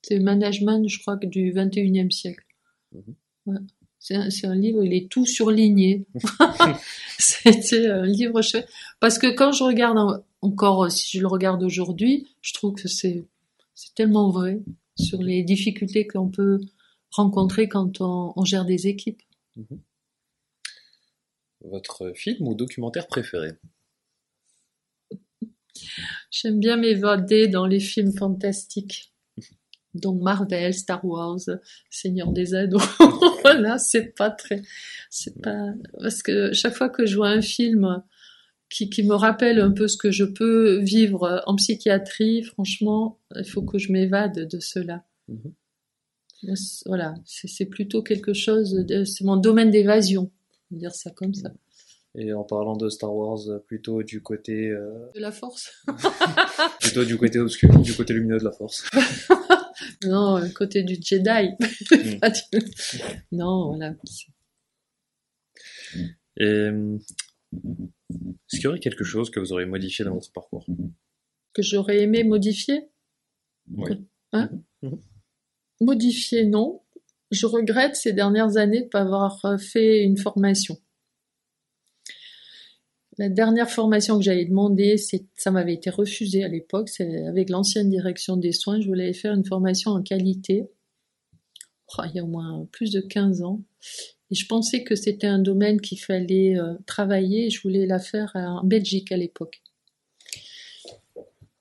C'est 0.02 0.18
le 0.18 0.24
management, 0.24 0.88
je 0.88 1.00
crois, 1.00 1.18
du 1.18 1.54
21e 1.54 2.12
siècle. 2.12 2.46
Mhm. 2.92 3.16
Ouais. 3.48 3.60
C'est 4.00 4.16
un, 4.16 4.30
c'est 4.32 4.48
un, 4.48 4.56
livre, 4.56 4.84
il 4.84 4.94
est 4.94 5.10
tout 5.10 5.28
surligné. 5.28 6.08
C'était 7.20 7.86
un 7.88 8.04
livre 8.04 8.42
chouette. 8.42 8.68
Parce 9.00 9.20
que 9.20 9.28
quand 9.28 9.52
je 9.52 9.64
regarde 9.64 10.24
encore, 10.42 10.92
si 10.92 11.18
je 11.18 11.22
le 11.22 11.28
regarde 11.28 11.62
aujourd'hui, 11.62 12.28
je 12.42 12.54
trouve 12.54 12.74
que 12.74 12.88
c'est, 12.88 13.24
c'est 13.76 13.94
tellement 13.94 14.32
vrai 14.32 14.60
sur 14.96 15.22
les 15.22 15.44
difficultés 15.44 16.08
qu'on 16.08 16.30
peut 16.30 16.60
rencontrer 17.12 17.68
quand 17.68 18.02
on, 18.02 18.34
on 18.36 18.46
gère 18.46 18.66
des 18.66 18.88
équipes. 18.88 19.22
Mhm. 19.56 19.80
Votre 21.62 22.14
film 22.16 22.48
ou 22.48 22.56
documentaire 22.56 23.08
préféré? 23.08 23.52
J'aime 26.32 26.60
bien 26.60 26.78
m'évader 26.78 27.48
dans 27.48 27.66
les 27.66 27.80
films 27.80 28.14
fantastiques. 28.14 29.14
Donc 29.94 30.22
Marvel, 30.22 30.74
Star 30.74 31.04
Wars, 31.04 31.40
Seigneur 31.90 32.32
des 32.32 32.56
Anneaux. 32.56 32.80
voilà, 33.42 33.78
c'est 33.78 34.16
pas 34.16 34.30
très, 34.30 34.62
c'est 35.10 35.42
pas 35.42 35.74
parce 36.00 36.24
que 36.24 36.54
chaque 36.54 36.76
fois 36.76 36.90
que 36.90 37.06
je 37.06 37.18
vois 37.18 37.30
un 37.30 37.42
film 37.42 38.02
qui, 38.70 38.90
qui, 38.90 39.04
me 39.04 39.16
rappelle 39.16 39.60
un 39.60 39.72
peu 39.72 39.90
ce 39.90 39.98
que 39.98 40.12
je 40.12 40.24
peux 40.24 40.80
vivre 40.80 41.44
en 41.46 41.58
psychiatrie, 41.58 42.44
franchement, 42.44 43.20
il 43.36 43.44
faut 43.44 43.64
que 43.64 43.78
je 43.78 43.92
m'évade 43.92 44.48
de 44.48 44.60
cela. 44.62 45.04
Mhm. 45.28 45.54
Voilà, 46.86 47.14
c'est 47.26 47.66
plutôt 47.66 48.02
quelque 48.02 48.34
chose, 48.34 48.86
c'est 49.06 49.24
mon 49.24 49.38
domaine 49.38 49.70
d'évasion, 49.70 50.32
on 50.72 50.78
dire 50.78 50.94
ça 50.94 51.12
comme 51.12 51.34
ça. 51.34 51.52
Et 52.16 52.34
en 52.34 52.44
parlant 52.44 52.76
de 52.76 52.90
Star 52.90 53.16
Wars, 53.16 53.40
plutôt 53.68 54.04
du 54.04 54.22
côté... 54.22 54.68
Euh... 54.68 55.10
De 55.16 55.22
la 55.22 55.32
force 55.32 55.72
Plutôt 56.82 57.06
du 57.06 57.18
côté 57.18 57.40
obscur, 57.40 57.70
du 57.80 57.94
côté 57.94 58.14
lumineux 58.14 58.38
de 58.38 58.44
la 58.44 58.52
force. 58.52 58.90
non, 60.04 60.38
le 60.40 60.50
côté 60.50 60.84
du 60.84 60.98
Jedi. 61.02 61.52
Mm. 61.92 62.58
non, 63.32 63.68
voilà. 63.68 63.96
Et 66.38 66.70
est-ce 67.54 68.58
qu'il 68.58 68.64
y 68.64 68.68
aurait 68.68 68.80
quelque 68.80 69.06
chose 69.06 69.30
que 69.30 69.40
vous 69.40 69.54
auriez 69.54 69.68
modifié 69.68 70.04
dans 70.04 70.14
votre 70.14 70.32
parcours? 70.34 70.66
Que 71.54 71.62
j'aurais 71.62 72.02
aimé 72.02 72.24
modifier? 72.26 72.90
Oui. 73.74 74.06
Hein? 74.34 74.50
Mm 74.82 74.90
-hmm. 74.90 75.00
Modifier, 75.82 76.46
non. 76.46 76.82
Je 77.32 77.48
regrette 77.48 77.96
ces 77.96 78.14
dernières 78.14 78.58
années 78.58 78.82
de 78.82 78.86
ne 78.86 78.90
pas 78.90 79.02
avoir 79.02 79.60
fait 79.60 80.04
une 80.04 80.18
formation. 80.18 80.78
La 83.18 83.30
dernière 83.30 83.70
formation 83.70 84.18
que 84.18 84.24
j'avais 84.24 84.46
demandé, 84.46 84.96
ça 84.98 85.52
m'avait 85.52 85.74
été 85.74 85.90
refusé 85.90 86.44
à 86.44 86.48
l'époque, 86.48 86.90
c'est 86.90 87.26
avec 87.26 87.50
l'ancienne 87.50 87.90
direction 87.90 88.38
des 88.38 88.52
soins, 88.52 88.80
je 88.80 88.88
voulais 88.88 89.14
faire 89.14 89.34
une 89.34 89.46
formation 89.46 89.92
en 89.92 90.02
qualité, 90.02 90.66
oh, 91.98 92.04
il 92.06 92.16
y 92.16 92.20
a 92.20 92.24
au 92.24 92.28
moins 92.28 92.68
plus 92.72 92.92
de 92.92 93.02
15 93.02 93.42
ans, 93.42 93.62
et 94.32 94.36
je 94.36 94.48
pensais 94.48 94.84
que 94.84 94.96
c'était 94.96 95.28
un 95.28 95.40
domaine 95.40 95.82
qu'il 95.82 96.00
fallait 96.00 96.58
euh, 96.58 96.74
travailler, 96.86 97.50
je 97.50 97.62
voulais 97.62 97.86
la 97.86 98.00
faire 98.00 98.32
en 98.36 98.64
Belgique 98.64 99.12
à 99.12 99.18
l'époque. 99.18 99.62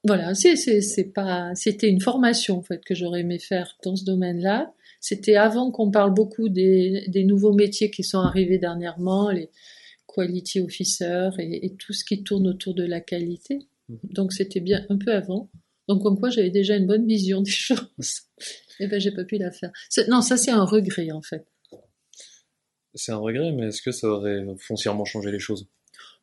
Voilà, 0.05 0.35
c'est 0.35 0.57
c'est 0.57 1.13
pas 1.13 1.55
c'était 1.55 1.89
une 1.89 2.01
formation 2.01 2.59
en 2.59 2.63
fait 2.63 2.83
que 2.85 2.95
j'aurais 2.95 3.21
aimé 3.21 3.39
faire 3.39 3.77
dans 3.85 3.97
ce 3.97 4.05
domaine-là. 4.05 4.73
C'était 5.01 5.37
avant 5.37 5.71
qu'on 5.71 5.91
parle 5.91 6.15
beaucoup 6.15 6.49
des, 6.49 7.05
des 7.09 7.25
nouveaux 7.25 7.53
métiers 7.53 7.91
qui 7.91 8.03
sont 8.03 8.19
arrivés 8.19 8.59
dernièrement, 8.59 9.31
les 9.31 9.51
quality 10.07 10.61
officers 10.61 11.31
et, 11.39 11.67
et 11.67 11.75
tout 11.77 11.93
ce 11.93 12.05
qui 12.05 12.23
tourne 12.23 12.49
autour 12.49 12.75
de 12.75 12.85
la 12.85 13.01
qualité. 13.01 13.67
Donc 14.05 14.33
c'était 14.33 14.61
bien 14.61 14.85
un 14.89 14.97
peu 14.97 15.13
avant. 15.13 15.51
Donc 15.89 16.03
comme 16.03 16.19
quoi 16.19 16.31
j'avais 16.31 16.51
déjà 16.51 16.77
une 16.77 16.87
bonne 16.87 17.07
vision 17.07 17.43
des 17.43 17.51
choses. 17.51 18.23
Et 18.79 18.87
ben 18.87 19.01
j'ai 19.01 19.13
pas 19.13 19.25
pu 19.25 19.37
la 19.37 19.51
faire. 19.51 19.71
Non, 20.09 20.23
ça 20.23 20.37
c'est 20.37 20.51
un 20.51 20.65
regret 20.65 21.11
en 21.11 21.23
fait. 21.23 21.47
C'est 22.95 23.13
un 23.13 23.19
regret, 23.19 23.53
mais 23.53 23.69
est-ce 23.69 23.83
que 23.83 23.93
ça 23.93 24.09
aurait 24.09 24.45
foncièrement 24.59 25.05
changé 25.05 25.31
les 25.31 25.39
choses? 25.39 25.69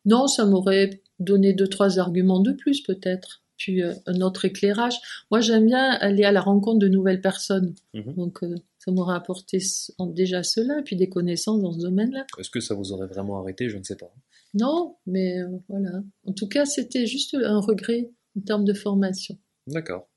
Non, 0.04 0.26
ça 0.26 0.44
m'aurait 0.44 1.02
donné 1.18 1.52
deux 1.52 1.68
trois 1.68 1.98
arguments 1.98 2.40
de 2.40 2.52
plus 2.52 2.82
peut-être 2.82 3.42
puis 3.58 3.82
euh, 3.82 3.92
un 4.06 4.20
autre 4.22 4.44
éclairage. 4.46 4.94
Moi, 5.30 5.40
j'aime 5.40 5.66
bien 5.66 5.90
aller 5.90 6.24
à 6.24 6.32
la 6.32 6.40
rencontre 6.40 6.78
de 6.78 6.88
nouvelles 6.88 7.20
personnes. 7.20 7.74
Mmh. 7.92 8.14
Donc, 8.14 8.42
euh, 8.42 8.54
ça 8.78 8.92
m'aurait 8.92 9.16
apporté 9.16 9.58
déjà 9.98 10.42
cela, 10.42 10.80
puis 10.82 10.96
des 10.96 11.10
connaissances 11.10 11.60
dans 11.60 11.72
ce 11.72 11.80
domaine-là. 11.80 12.24
Est-ce 12.38 12.50
que 12.50 12.60
ça 12.60 12.74
vous 12.74 12.92
aurait 12.92 13.08
vraiment 13.08 13.40
arrêté? 13.40 13.68
Je 13.68 13.76
ne 13.76 13.82
sais 13.82 13.96
pas. 13.96 14.10
Non, 14.54 14.96
mais 15.06 15.40
euh, 15.40 15.58
voilà. 15.68 16.02
En 16.24 16.32
tout 16.32 16.48
cas, 16.48 16.64
c'était 16.64 17.06
juste 17.06 17.34
un 17.34 17.60
regret 17.60 18.10
en 18.38 18.40
termes 18.40 18.64
de 18.64 18.72
formation. 18.72 19.36
D'accord. 19.66 20.08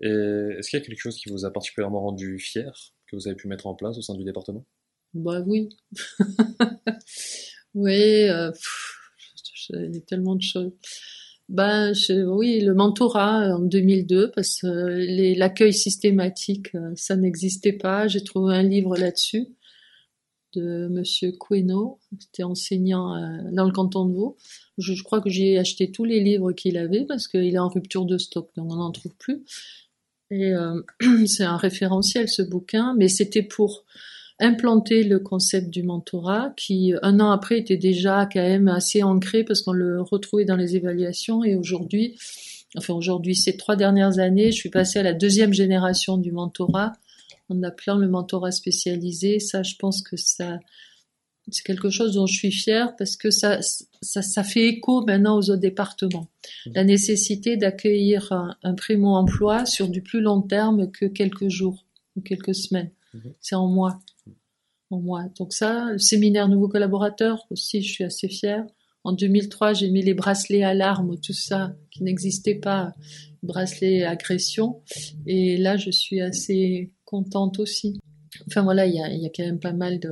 Et 0.00 0.08
est-ce 0.08 0.68
qu'il 0.68 0.78
y 0.78 0.82
a 0.82 0.84
quelque 0.84 1.00
chose 1.00 1.16
qui 1.16 1.30
vous 1.30 1.44
a 1.44 1.52
particulièrement 1.52 2.00
rendu 2.00 2.38
fier, 2.38 2.72
que 3.06 3.16
vous 3.16 3.26
avez 3.26 3.36
pu 3.36 3.48
mettre 3.48 3.66
en 3.66 3.74
place 3.74 3.96
au 3.98 4.02
sein 4.02 4.14
du 4.14 4.24
département? 4.24 4.64
Bah 5.14 5.42
oui. 5.46 5.68
oui, 7.74 8.28
il 9.70 9.94
y 9.94 9.98
a 9.98 10.00
tellement 10.06 10.34
de 10.34 10.42
choses. 10.42 10.72
Ben 11.52 11.92
oui, 12.28 12.60
le 12.60 12.72
mentorat 12.72 13.54
en 13.54 13.58
2002 13.58 14.30
parce 14.30 14.62
que 14.62 15.36
l'accueil 15.36 15.74
systématique 15.74 16.74
euh, 16.74 16.92
ça 16.96 17.14
n'existait 17.14 17.74
pas. 17.74 18.08
J'ai 18.08 18.24
trouvé 18.24 18.54
un 18.54 18.62
livre 18.62 18.96
là-dessus 18.96 19.48
de 20.54 20.88
Monsieur 20.88 21.32
Queno, 21.32 21.98
c'était 22.18 22.42
enseignant 22.42 23.14
euh, 23.14 23.50
dans 23.52 23.66
le 23.66 23.70
canton 23.70 24.06
de 24.06 24.14
Vaud. 24.14 24.38
Je, 24.78 25.02
crois 25.02 25.20
que 25.20 25.28
j'ai 25.28 25.58
acheté 25.58 25.92
tous 25.92 26.06
les 26.06 26.20
livres 26.20 26.52
qu'il 26.52 26.78
avait 26.78 27.04
parce 27.04 27.28
qu'il 27.28 27.54
est 27.54 27.58
en 27.58 27.68
rupture 27.68 28.06
de 28.06 28.16
stock, 28.16 28.48
donc 28.56 28.72
on 28.72 28.76
n'en 28.76 28.90
trouve 28.90 29.14
plus. 29.16 29.44
Et 30.30 30.54
euh, 30.54 30.80
c'est 31.26 31.44
un 31.44 31.58
référentiel 31.58 32.30
ce 32.30 32.40
bouquin, 32.40 32.94
mais 32.96 33.08
c'était 33.08 33.42
pour 33.42 33.84
implanter 34.42 35.04
le 35.04 35.18
concept 35.18 35.70
du 35.70 35.82
mentorat 35.82 36.52
qui, 36.56 36.92
un 37.02 37.20
an 37.20 37.30
après, 37.30 37.58
était 37.58 37.76
déjà 37.76 38.28
quand 38.30 38.42
même 38.42 38.68
assez 38.68 39.02
ancré 39.02 39.44
parce 39.44 39.62
qu'on 39.62 39.72
le 39.72 40.02
retrouvait 40.02 40.44
dans 40.44 40.56
les 40.56 40.76
évaluations 40.76 41.44
et 41.44 41.54
aujourd'hui, 41.54 42.18
enfin 42.76 42.94
aujourd'hui, 42.94 43.34
ces 43.34 43.56
trois 43.56 43.76
dernières 43.76 44.18
années, 44.18 44.50
je 44.50 44.56
suis 44.56 44.70
passée 44.70 44.98
à 44.98 45.02
la 45.02 45.12
deuxième 45.14 45.54
génération 45.54 46.18
du 46.18 46.32
mentorat 46.32 46.92
en 47.48 47.62
appelant 47.62 47.96
le 47.96 48.08
mentorat 48.08 48.50
spécialisé. 48.50 49.38
Ça, 49.38 49.62
je 49.62 49.76
pense 49.78 50.02
que 50.02 50.16
ça, 50.16 50.58
c'est 51.48 51.64
quelque 51.64 51.90
chose 51.90 52.14
dont 52.14 52.26
je 52.26 52.34
suis 52.34 52.52
fière 52.52 52.96
parce 52.96 53.16
que 53.16 53.30
ça, 53.30 53.60
ça, 53.62 54.22
ça 54.22 54.44
fait 54.44 54.66
écho 54.66 55.04
maintenant 55.06 55.36
aux 55.38 55.50
autres 55.50 55.56
départements. 55.60 56.28
Mmh. 56.66 56.70
La 56.74 56.84
nécessité 56.84 57.56
d'accueillir 57.56 58.32
un, 58.32 58.56
un 58.62 58.74
primo-emploi 58.74 59.66
sur 59.66 59.88
du 59.88 60.02
plus 60.02 60.20
long 60.20 60.42
terme 60.42 60.90
que 60.90 61.06
quelques 61.06 61.48
jours 61.48 61.86
ou 62.16 62.20
quelques 62.20 62.54
semaines. 62.54 62.90
Mhm. 63.14 63.34
C'est 63.40 63.54
en 63.54 63.66
moi. 63.66 63.98
En 64.92 65.00
moi. 65.00 65.24
Donc 65.38 65.54
ça, 65.54 65.88
le 65.90 65.98
séminaire 65.98 66.48
nouveaux 66.48 66.68
collaborateurs 66.68 67.46
aussi, 67.48 67.80
je 67.80 67.90
suis 67.90 68.04
assez 68.04 68.28
fière. 68.28 68.66
En 69.04 69.12
2003, 69.12 69.72
j'ai 69.72 69.88
mis 69.88 70.02
les 70.02 70.12
bracelets 70.12 70.62
alarmes, 70.62 71.18
tout 71.18 71.32
ça 71.32 71.74
qui 71.90 72.02
n'existait 72.02 72.56
pas, 72.56 72.92
bracelets 73.42 74.04
agression. 74.04 74.82
Et 75.26 75.56
là, 75.56 75.78
je 75.78 75.90
suis 75.90 76.20
assez 76.20 76.92
contente 77.06 77.58
aussi. 77.58 77.98
Enfin 78.48 78.62
voilà, 78.62 78.86
il 78.86 78.94
y 78.94 79.00
a, 79.00 79.30
quand 79.34 79.44
même 79.44 79.60
pas 79.60 79.72
mal 79.72 79.98
de. 79.98 80.10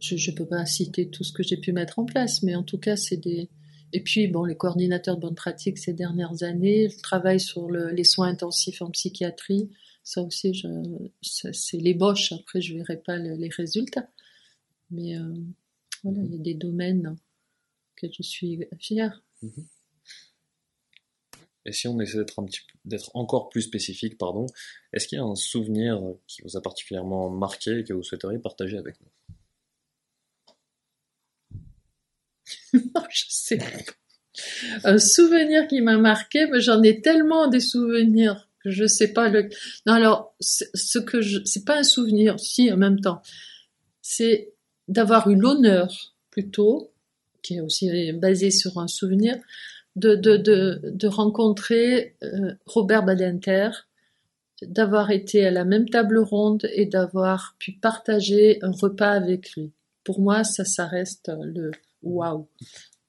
Je 0.00 0.30
ne 0.30 0.36
peux 0.36 0.46
pas 0.46 0.66
citer 0.66 1.08
tout 1.08 1.24
ce 1.24 1.32
que 1.32 1.42
j'ai 1.42 1.56
pu 1.56 1.72
mettre 1.72 1.98
en 1.98 2.04
place, 2.04 2.42
mais 2.42 2.54
en 2.54 2.62
tout 2.62 2.78
cas, 2.78 2.96
c'est 2.96 3.16
des. 3.16 3.48
Et 3.94 4.02
puis, 4.02 4.28
bon, 4.28 4.44
les 4.44 4.56
coordinateurs 4.56 5.16
de 5.16 5.22
bonne 5.22 5.34
pratique 5.34 5.78
ces 5.78 5.94
dernières 5.94 6.42
années, 6.42 6.88
le 6.88 7.02
travail 7.02 7.40
sur 7.40 7.70
le, 7.70 7.90
les 7.90 8.04
soins 8.04 8.28
intensifs 8.28 8.82
en 8.82 8.90
psychiatrie, 8.90 9.70
ça 10.06 10.22
aussi, 10.22 10.54
je, 10.54 10.68
c'est 11.20 11.78
l'ébauche. 11.78 12.30
Après, 12.30 12.60
je 12.60 12.74
verrai 12.74 12.96
pas 12.96 13.16
les 13.16 13.48
résultats. 13.48 14.08
Mais 14.92 15.18
euh, 15.18 15.34
voilà, 16.04 16.22
il 16.22 16.30
y 16.30 16.36
a 16.36 16.38
des 16.38 16.54
domaines 16.54 17.16
que 17.96 18.06
je 18.12 18.22
suis 18.22 18.60
fière. 18.78 19.20
Mhm. 19.42 19.66
Et 21.64 21.72
si 21.72 21.88
on 21.88 21.98
essaie 22.00 22.18
d'être 22.18 22.38
un 22.38 22.44
petit 22.44 22.60
d'être 22.84 23.10
encore 23.14 23.48
plus 23.48 23.62
spécifique, 23.62 24.16
pardon, 24.16 24.46
est-ce 24.92 25.08
qu'il 25.08 25.18
y 25.18 25.20
a 25.20 25.24
un 25.24 25.34
souvenir 25.34 26.00
qui 26.28 26.40
vous 26.42 26.56
a 26.56 26.62
particulièrement 26.62 27.28
marqué 27.28 27.80
et 27.80 27.84
que 27.84 27.92
vous 27.92 28.04
souhaiteriez 28.04 28.38
partager 28.38 28.78
avec 28.78 28.94
nous? 29.00 29.10
Je 33.10 33.24
sais. 33.28 33.58
Un 34.84 34.98
souvenir 34.98 35.66
qui 35.66 35.80
m'a 35.80 35.98
marqué, 35.98 36.46
mais 36.46 36.60
j'en 36.60 36.80
ai 36.84 37.00
tellement 37.00 37.48
des 37.48 37.58
souvenirs 37.58 38.45
je 38.68 38.86
sais 38.86 39.12
pas 39.12 39.28
le. 39.28 39.48
Non, 39.86 39.94
alors 39.94 40.34
ce 40.40 40.98
que 40.98 41.20
je, 41.20 41.38
c'est 41.44 41.64
pas 41.64 41.78
un 41.78 41.84
souvenir, 41.84 42.38
si 42.38 42.70
en 42.72 42.76
même 42.76 43.00
temps, 43.00 43.22
c'est 44.02 44.52
d'avoir 44.88 45.28
eu 45.28 45.36
l'honneur 45.36 46.14
plutôt 46.30 46.90
qui 47.46 47.54
est 47.54 47.60
aussi 47.60 48.12
basé 48.12 48.50
sur 48.50 48.78
un 48.78 48.88
souvenir, 48.88 49.36
de, 49.94 50.16
de, 50.16 50.36
de, 50.82 51.06
rencontrer 51.06 52.16
euh, 52.24 52.52
Robert 52.66 53.04
Badinter, 53.04 53.70
d'avoir 54.62 55.12
été 55.12 55.46
à 55.46 55.52
la 55.52 55.64
même 55.64 55.88
table 55.88 56.18
ronde 56.18 56.68
et 56.72 56.86
d'avoir 56.86 57.54
pu 57.60 57.72
partager 57.72 58.58
un 58.62 58.72
repas 58.72 59.12
avec 59.12 59.52
lui. 59.54 59.72
Pour 60.02 60.20
moi, 60.20 60.42
ça, 60.42 60.64
ça 60.64 60.86
reste 60.86 61.30
le 61.40 61.70
waouh, 62.02 62.48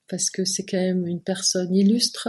parce 0.08 0.30
que 0.30 0.44
c'est 0.44 0.64
quand 0.64 0.78
même 0.78 1.06
une 1.06 1.20
personne 1.20 1.74
illustre 1.74 2.28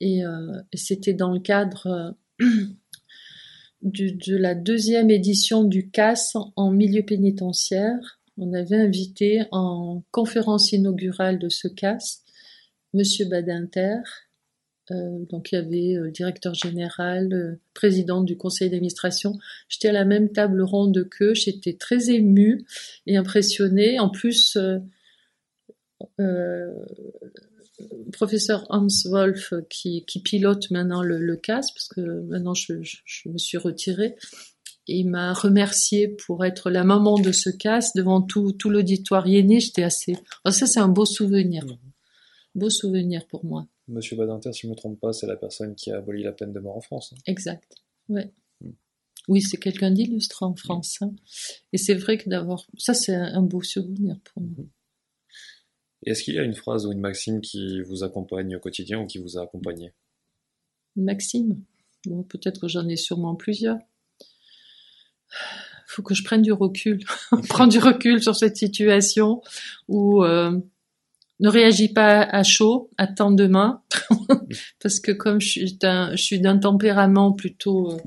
et, 0.00 0.24
euh, 0.24 0.60
c'était 0.74 1.14
dans 1.14 1.32
le 1.32 1.40
cadre 1.40 1.86
euh, 1.86 2.10
de 3.82 4.36
la 4.36 4.54
deuxième 4.54 5.10
édition 5.10 5.64
du 5.64 5.90
CAS 5.90 6.36
en 6.56 6.70
milieu 6.70 7.02
pénitentiaire 7.02 8.18
on 8.40 8.52
avait 8.52 8.76
invité 8.76 9.42
en 9.50 10.04
conférence 10.12 10.72
inaugurale 10.72 11.38
de 11.38 11.48
ce 11.48 11.66
CAS 11.68 12.22
Monsieur 12.94 13.26
Badinter, 13.26 13.98
euh, 14.90 15.24
donc 15.30 15.52
il 15.52 15.56
y 15.56 15.58
avait 15.58 16.00
le 16.00 16.10
directeur 16.10 16.54
général, 16.54 17.28
le 17.28 17.60
président 17.74 18.22
du 18.22 18.36
conseil 18.36 18.70
d'administration. 18.70 19.34
J'étais 19.68 19.88
à 19.88 19.92
la 19.92 20.04
même 20.04 20.32
table 20.32 20.62
ronde 20.62 21.06
qu'eux, 21.10 21.34
j'étais 21.34 21.74
très 21.74 22.10
émue 22.10 22.64
et 23.06 23.16
impressionnée. 23.16 23.98
En 24.00 24.08
plus, 24.08 24.56
euh, 24.56 24.78
euh, 26.20 26.72
professeur 28.12 28.66
Hans 28.70 28.88
Wolf 29.06 29.54
qui, 29.70 30.04
pilote 30.24 30.70
maintenant 30.70 31.02
le, 31.02 31.18
le 31.18 31.36
CAS, 31.36 31.72
parce 31.74 31.88
que 31.88 32.00
maintenant 32.00 32.54
je, 32.54 32.74
je 32.82 33.28
me 33.28 33.38
suis 33.38 33.58
retirée, 33.58 34.16
il 34.88 35.08
m'a 35.08 35.34
remercié 35.34 36.08
pour 36.08 36.44
être 36.44 36.70
la 36.70 36.82
maman 36.82 37.18
de 37.18 37.30
ce 37.30 37.50
casse 37.50 37.92
devant 37.94 38.22
tout, 38.22 38.52
tout 38.52 38.70
l'auditoire 38.70 39.26
yéné. 39.26 39.60
J'étais 39.60 39.82
assez. 39.82 40.16
Ça, 40.46 40.66
c'est 40.66 40.80
un 40.80 40.88
beau 40.88 41.04
souvenir. 41.04 41.64
Mhm. 41.66 41.76
Beau 42.54 42.70
souvenir 42.70 43.26
pour 43.26 43.44
moi. 43.44 43.66
Monsieur 43.86 44.16
Badinter, 44.16 44.52
si 44.52 44.62
je 44.62 44.66
ne 44.66 44.72
me 44.72 44.76
trompe 44.76 44.98
pas, 44.98 45.12
c'est 45.12 45.26
la 45.26 45.36
personne 45.36 45.74
qui 45.74 45.90
a 45.90 45.98
aboli 45.98 46.22
la 46.22 46.32
peine 46.32 46.52
de 46.52 46.60
mort 46.60 46.76
en 46.76 46.80
France. 46.80 47.12
Hein. 47.12 47.20
Exact. 47.26 47.76
Ouais. 48.08 48.32
Mhm. 48.62 48.74
Oui, 49.28 49.42
c'est 49.42 49.58
quelqu'un 49.58 49.90
d'illustre 49.90 50.42
en 50.42 50.54
France. 50.54 50.96
Hein. 51.02 51.12
Et 51.74 51.78
c'est 51.78 51.94
vrai 51.94 52.16
que 52.16 52.28
d'avoir. 52.28 52.66
Ça, 52.78 52.94
c'est 52.94 53.14
un 53.14 53.42
beau 53.42 53.62
souvenir 53.62 54.18
pour 54.24 54.42
moi. 54.42 54.64
Est-ce 56.04 56.22
qu'il 56.22 56.34
y 56.34 56.38
a 56.38 56.44
une 56.44 56.54
phrase 56.54 56.86
ou 56.86 56.92
une 56.92 57.00
maxime 57.00 57.40
qui 57.40 57.80
vous 57.82 58.04
accompagne 58.04 58.56
au 58.56 58.60
quotidien 58.60 59.00
ou 59.00 59.06
qui 59.06 59.18
vous 59.18 59.38
a 59.38 59.42
accompagné? 59.42 59.92
Une 60.96 61.04
maxime? 61.04 61.60
Bon, 62.06 62.22
Peut-être 62.22 62.60
que 62.60 62.68
j'en 62.68 62.88
ai 62.88 62.96
sûrement 62.96 63.34
plusieurs. 63.34 63.78
Faut 65.86 66.02
que 66.02 66.14
je 66.14 66.22
prenne 66.22 66.42
du 66.42 66.52
recul, 66.52 67.04
prendre 67.48 67.72
du 67.72 67.78
recul 67.78 68.22
sur 68.22 68.36
cette 68.36 68.56
situation 68.56 69.42
où 69.88 70.22
euh, 70.22 70.58
ne 71.40 71.48
réagis 71.48 71.92
pas 71.92 72.22
à 72.22 72.42
chaud, 72.42 72.90
attends 72.98 73.30
demain, 73.30 73.82
parce 74.82 75.00
que 75.00 75.12
comme 75.12 75.40
je 75.40 75.48
suis 75.48 75.72
d'un, 75.74 76.14
je 76.16 76.22
suis 76.22 76.40
d'un 76.40 76.58
tempérament 76.58 77.32
plutôt 77.32 77.92
euh, 77.92 77.98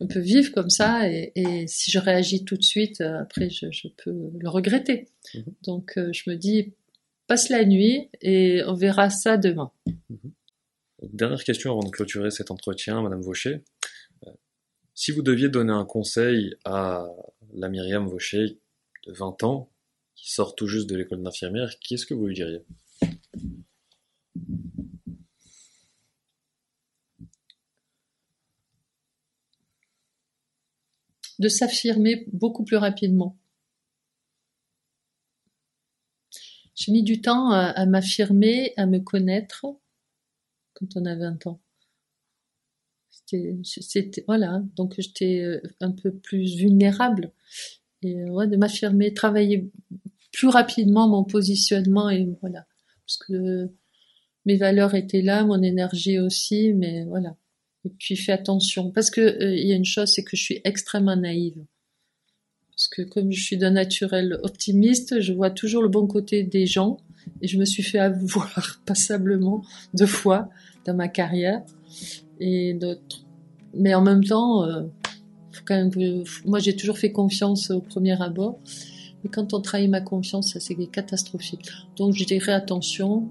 un 0.00 0.06
peu 0.06 0.20
vif 0.20 0.50
comme 0.50 0.70
ça, 0.70 1.08
et, 1.08 1.32
et, 1.34 1.66
si 1.66 1.90
je 1.90 1.98
réagis 1.98 2.44
tout 2.44 2.56
de 2.56 2.62
suite, 2.62 3.00
euh, 3.00 3.20
après 3.20 3.48
je, 3.50 3.66
je 3.70 3.88
peux 4.02 4.30
le 4.38 4.48
regretter. 4.48 5.08
Mhm. 5.34 5.44
Donc 5.64 5.92
euh, 5.96 6.12
je 6.12 6.30
me 6.30 6.36
dis, 6.36 6.74
passe 7.28 7.50
la 7.50 7.64
nuit 7.64 8.08
et 8.22 8.62
on 8.66 8.74
verra 8.74 9.10
ça 9.10 9.36
demain. 9.36 9.70
Mhm. 9.86 10.32
Dernière 11.02 11.44
question 11.44 11.70
avant 11.70 11.84
de 11.84 11.90
clôturer 11.90 12.32
cet 12.32 12.50
entretien, 12.50 13.00
Madame 13.02 13.20
Vaucher. 13.20 13.62
Si 14.94 15.12
vous 15.12 15.22
deviez 15.22 15.48
donner 15.48 15.72
un 15.72 15.84
conseil 15.84 16.56
à 16.64 17.06
la 17.54 17.68
Myriam 17.68 18.08
Vaucher 18.08 18.58
de 19.06 19.12
20 19.12 19.44
ans, 19.44 19.70
qui 20.16 20.32
sort 20.32 20.56
tout 20.56 20.66
juste 20.66 20.90
de 20.90 20.96
l'école 20.96 21.22
d'infirmière, 21.22 21.70
qu'est-ce 21.78 22.04
que 22.04 22.14
vous 22.14 22.26
lui 22.26 22.34
diriez? 22.34 22.64
De 31.38 31.48
s'affirmer 31.48 32.26
beaucoup 32.32 32.64
plus 32.64 32.76
rapidement. 32.76 33.37
J'ai 36.78 36.92
mis 36.92 37.02
du 37.02 37.20
temps 37.20 37.50
à, 37.50 37.64
à 37.70 37.86
m'affirmer, 37.86 38.72
à 38.76 38.86
me 38.86 38.98
connaître 39.00 39.66
quand 40.74 40.86
on 40.96 41.04
a 41.06 41.16
20 41.16 41.46
ans 41.48 41.60
c'était 43.64 44.24
voilà. 44.26 44.62
Donc 44.76 44.94
j'étais 44.98 45.40
euh, 45.40 45.60
un 45.80 45.92
peu 45.92 46.12
plus 46.12 46.56
vulnérable. 46.56 47.32
Et 48.02 48.16
euh, 48.16 48.28
ouais, 48.28 48.46
de 48.46 48.56
m'affirmer 48.56 49.12
travailler 49.12 49.70
plus 50.32 50.48
rapidement 50.48 51.08
mon 51.08 51.24
positionnement 51.24 52.10
et 52.10 52.28
voilà. 52.40 52.66
Parce 53.06 53.18
que 53.18 53.68
mes 54.44 54.56
valeurs 54.56 54.94
étaient 54.94 55.22
là 55.22 55.44
mon 55.44 55.62
énergie 55.62 56.18
aussi 56.18 56.72
mais 56.74 57.04
voilà. 57.04 57.36
Et 57.84 57.90
puis 57.90 58.16
fais 58.16 58.32
attention. 58.32 58.90
Parce 58.90 59.10
que 59.10 59.20
euh, 59.20 59.56
il 59.56 59.66
y 59.66 59.72
a 59.72 59.76
une 59.76 59.84
chose 59.84 60.12
c'est 60.12 60.24
que 60.24 60.36
je 60.36 60.42
suis 60.42 60.60
extrêmement 60.64 61.16
naïve 61.16 61.64
parce 62.78 62.86
que 62.86 63.02
comme 63.02 63.32
je 63.32 63.42
suis 63.42 63.56
d'un 63.56 63.72
naturel 63.72 64.38
optimiste 64.44 65.20
je 65.20 65.32
vois 65.32 65.50
toujours 65.50 65.82
le 65.82 65.88
bon 65.88 66.06
côté 66.06 66.44
des 66.44 66.64
gens 66.64 66.98
et 67.42 67.48
je 67.48 67.58
me 67.58 67.64
suis 67.64 67.82
fait 67.82 67.98
avoir 67.98 68.80
passablement 68.86 69.64
deux 69.94 70.06
fois 70.06 70.48
dans 70.84 70.94
ma 70.94 71.08
carrière 71.08 71.62
et 72.38 72.74
d'autres. 72.74 73.24
Mais 73.74 73.94
en 73.94 74.00
même 74.00 74.22
temps, 74.22 74.64
euh, 74.64 74.84
faut 75.50 75.64
quand 75.66 75.74
même 75.74 75.90
moi 76.44 76.60
j'ai 76.60 76.76
toujours 76.76 76.98
fait 76.98 77.10
confiance 77.10 77.70
au 77.72 77.80
premier 77.80 78.20
abord. 78.22 78.60
Mais 79.24 79.30
quand 79.30 79.52
on 79.54 79.60
trahit 79.60 79.90
ma 79.90 80.00
confiance, 80.00 80.52
ça 80.52 80.60
c'est 80.60 80.76
catastrophique. 80.86 81.68
Donc 81.96 82.14
je 82.14 82.24
dirais 82.24 82.52
attention, 82.52 83.28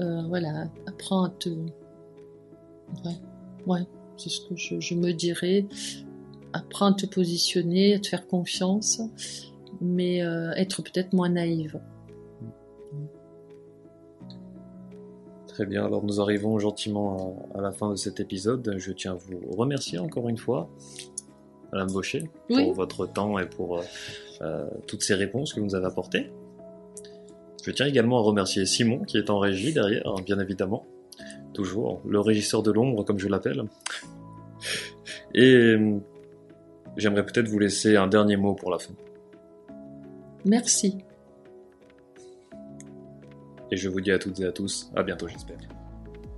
euh, 0.00 0.22
voilà, 0.28 0.68
apprends 0.86 1.24
à 1.24 1.30
te, 1.30 1.48
ouais, 1.48 3.18
ouais, 3.66 3.86
c'est 4.16 4.30
ce 4.30 4.40
que 4.48 4.54
je, 4.56 4.94
me 4.94 5.12
dirais. 5.12 5.66
Apprends 6.52 6.92
à 6.92 6.94
te 6.94 7.06
positionner, 7.06 7.94
à 7.94 7.98
te 7.98 8.08
faire 8.08 8.26
confiance, 8.26 9.00
mais 9.80 10.22
euh, 10.22 10.52
être 10.52 10.82
peut-être 10.82 11.12
moins 11.12 11.30
naïve. 11.30 11.80
Très 15.52 15.66
bien, 15.66 15.84
alors 15.84 16.02
nous 16.02 16.18
arrivons 16.20 16.58
gentiment 16.58 17.46
à, 17.54 17.60
la 17.60 17.72
fin 17.72 17.90
de 17.90 17.96
cet 17.96 18.20
épisode. 18.20 18.74
Je 18.78 18.92
tiens 18.92 19.12
à 19.12 19.14
vous 19.14 19.38
remercier 19.54 19.98
encore 19.98 20.30
une 20.30 20.38
fois, 20.38 20.70
Madame 21.72 21.92
Baucher, 21.92 22.30
pour 22.48 22.72
votre 22.72 23.06
temps 23.06 23.38
et 23.38 23.46
pour 23.46 23.78
euh, 23.78 23.82
euh, 24.40 24.66
toutes 24.86 25.02
ces 25.02 25.14
réponses 25.14 25.52
que 25.52 25.60
vous 25.60 25.66
nous 25.66 25.74
avez 25.74 25.86
apportées. 25.86 26.30
Je 27.64 27.70
tiens 27.70 27.86
également 27.86 28.18
à 28.18 28.22
remercier 28.22 28.64
Simon 28.64 29.00
qui 29.00 29.18
est 29.18 29.28
en 29.28 29.38
régie 29.38 29.74
derrière, 29.74 30.06
hein, 30.06 30.22
bien 30.24 30.38
évidemment. 30.38 30.86
Toujours 31.52 32.00
le 32.06 32.18
régisseur 32.18 32.62
de 32.62 32.70
l'ombre, 32.70 33.04
comme 33.04 33.18
je 33.18 33.28
l'appelle. 33.28 33.64
Et 35.34 35.76
j'aimerais 36.96 37.24
peut-être 37.24 37.48
vous 37.48 37.58
laisser 37.58 37.96
un 37.96 38.06
dernier 38.06 38.36
mot 38.36 38.54
pour 38.54 38.70
la 38.70 38.78
fin. 38.78 38.94
Merci 40.44 40.98
et 43.72 43.76
je 43.76 43.88
vous 43.88 44.02
dis 44.02 44.12
à 44.12 44.18
toutes 44.18 44.38
et 44.38 44.44
à 44.44 44.52
tous, 44.52 44.90
à 44.94 45.02
bientôt 45.02 45.26
j'espère. 45.26 45.56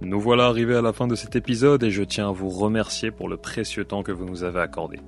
Nous 0.00 0.20
voilà 0.20 0.44
arrivés 0.44 0.76
à 0.76 0.82
la 0.82 0.92
fin 0.92 1.08
de 1.08 1.16
cet 1.16 1.34
épisode 1.34 1.82
et 1.82 1.90
je 1.90 2.04
tiens 2.04 2.28
à 2.28 2.32
vous 2.32 2.48
remercier 2.48 3.10
pour 3.10 3.28
le 3.28 3.36
précieux 3.36 3.84
temps 3.84 4.04
que 4.04 4.12
vous 4.12 4.24
nous 4.24 4.44
avez 4.44 4.60
accordé. 4.60 5.00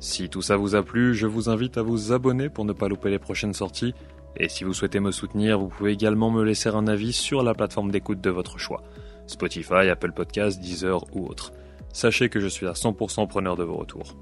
Si 0.00 0.30
tout 0.30 0.40
ça 0.40 0.56
vous 0.56 0.74
a 0.74 0.82
plu, 0.82 1.14
je 1.14 1.26
vous 1.26 1.50
invite 1.50 1.76
à 1.76 1.82
vous 1.82 2.12
abonner 2.12 2.48
pour 2.48 2.64
ne 2.64 2.72
pas 2.72 2.88
louper 2.88 3.10
les 3.10 3.18
prochaines 3.18 3.52
sorties. 3.52 3.94
Et 4.38 4.48
si 4.48 4.64
vous 4.64 4.72
souhaitez 4.72 5.00
me 5.00 5.10
soutenir, 5.10 5.58
vous 5.58 5.68
pouvez 5.68 5.92
également 5.92 6.30
me 6.30 6.42
laisser 6.44 6.70
un 6.70 6.86
avis 6.86 7.12
sur 7.12 7.42
la 7.42 7.54
plateforme 7.54 7.90
d'écoute 7.90 8.22
de 8.22 8.30
votre 8.30 8.58
choix. 8.58 8.82
Spotify, 9.26 9.88
Apple 9.90 10.12
Podcasts, 10.12 10.60
Deezer 10.60 11.04
ou 11.14 11.26
autre. 11.26 11.52
Sachez 11.92 12.30
que 12.30 12.40
je 12.40 12.48
suis 12.48 12.66
à 12.66 12.72
100% 12.72 13.28
preneur 13.28 13.56
de 13.56 13.64
vos 13.64 13.76
retours. 13.76 14.16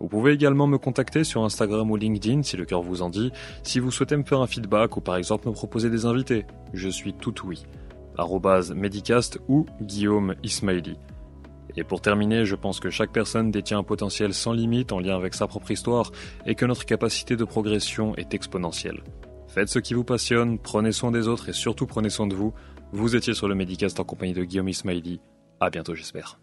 Vous 0.00 0.08
pouvez 0.08 0.32
également 0.32 0.66
me 0.66 0.78
contacter 0.78 1.24
sur 1.24 1.44
Instagram 1.44 1.90
ou 1.90 1.96
LinkedIn 1.96 2.42
si 2.42 2.56
le 2.56 2.64
cœur 2.64 2.82
vous 2.82 3.02
en 3.02 3.10
dit, 3.10 3.30
si 3.62 3.80
vous 3.80 3.90
souhaitez 3.90 4.16
me 4.16 4.24
faire 4.24 4.40
un 4.40 4.46
feedback 4.46 4.96
ou 4.96 5.02
par 5.02 5.16
exemple 5.16 5.48
me 5.48 5.52
proposer 5.52 5.90
des 5.90 6.06
invités. 6.06 6.46
Je 6.72 6.88
suis 6.88 7.12
tout 7.12 7.34
oui. 7.44 7.64
Medicast 8.74 9.38
ou 9.48 9.66
Guillaume 9.80 10.34
Ismaili. 10.42 10.96
Et 11.76 11.84
pour 11.84 12.00
terminer, 12.00 12.44
je 12.44 12.56
pense 12.56 12.80
que 12.80 12.90
chaque 12.90 13.12
personne 13.12 13.50
détient 13.50 13.78
un 13.78 13.84
potentiel 13.84 14.34
sans 14.34 14.52
limite 14.52 14.92
en 14.92 14.98
lien 14.98 15.16
avec 15.16 15.34
sa 15.34 15.46
propre 15.46 15.70
histoire 15.70 16.10
et 16.46 16.54
que 16.54 16.66
notre 16.66 16.84
capacité 16.84 17.36
de 17.36 17.44
progression 17.44 18.16
est 18.16 18.34
exponentielle. 18.34 19.02
Faites 19.48 19.68
ce 19.68 19.78
qui 19.78 19.94
vous 19.94 20.04
passionne, 20.04 20.58
prenez 20.58 20.92
soin 20.92 21.10
des 21.10 21.28
autres 21.28 21.48
et 21.48 21.52
surtout 21.52 21.86
prenez 21.86 22.10
soin 22.10 22.26
de 22.26 22.34
vous. 22.34 22.52
Vous 22.92 23.16
étiez 23.16 23.34
sur 23.34 23.48
le 23.48 23.54
Medicast 23.54 24.00
en 24.00 24.04
compagnie 24.04 24.34
de 24.34 24.44
Guillaume 24.44 24.68
Ismaili. 24.68 25.20
À 25.60 25.70
bientôt, 25.70 25.94
j'espère. 25.94 26.40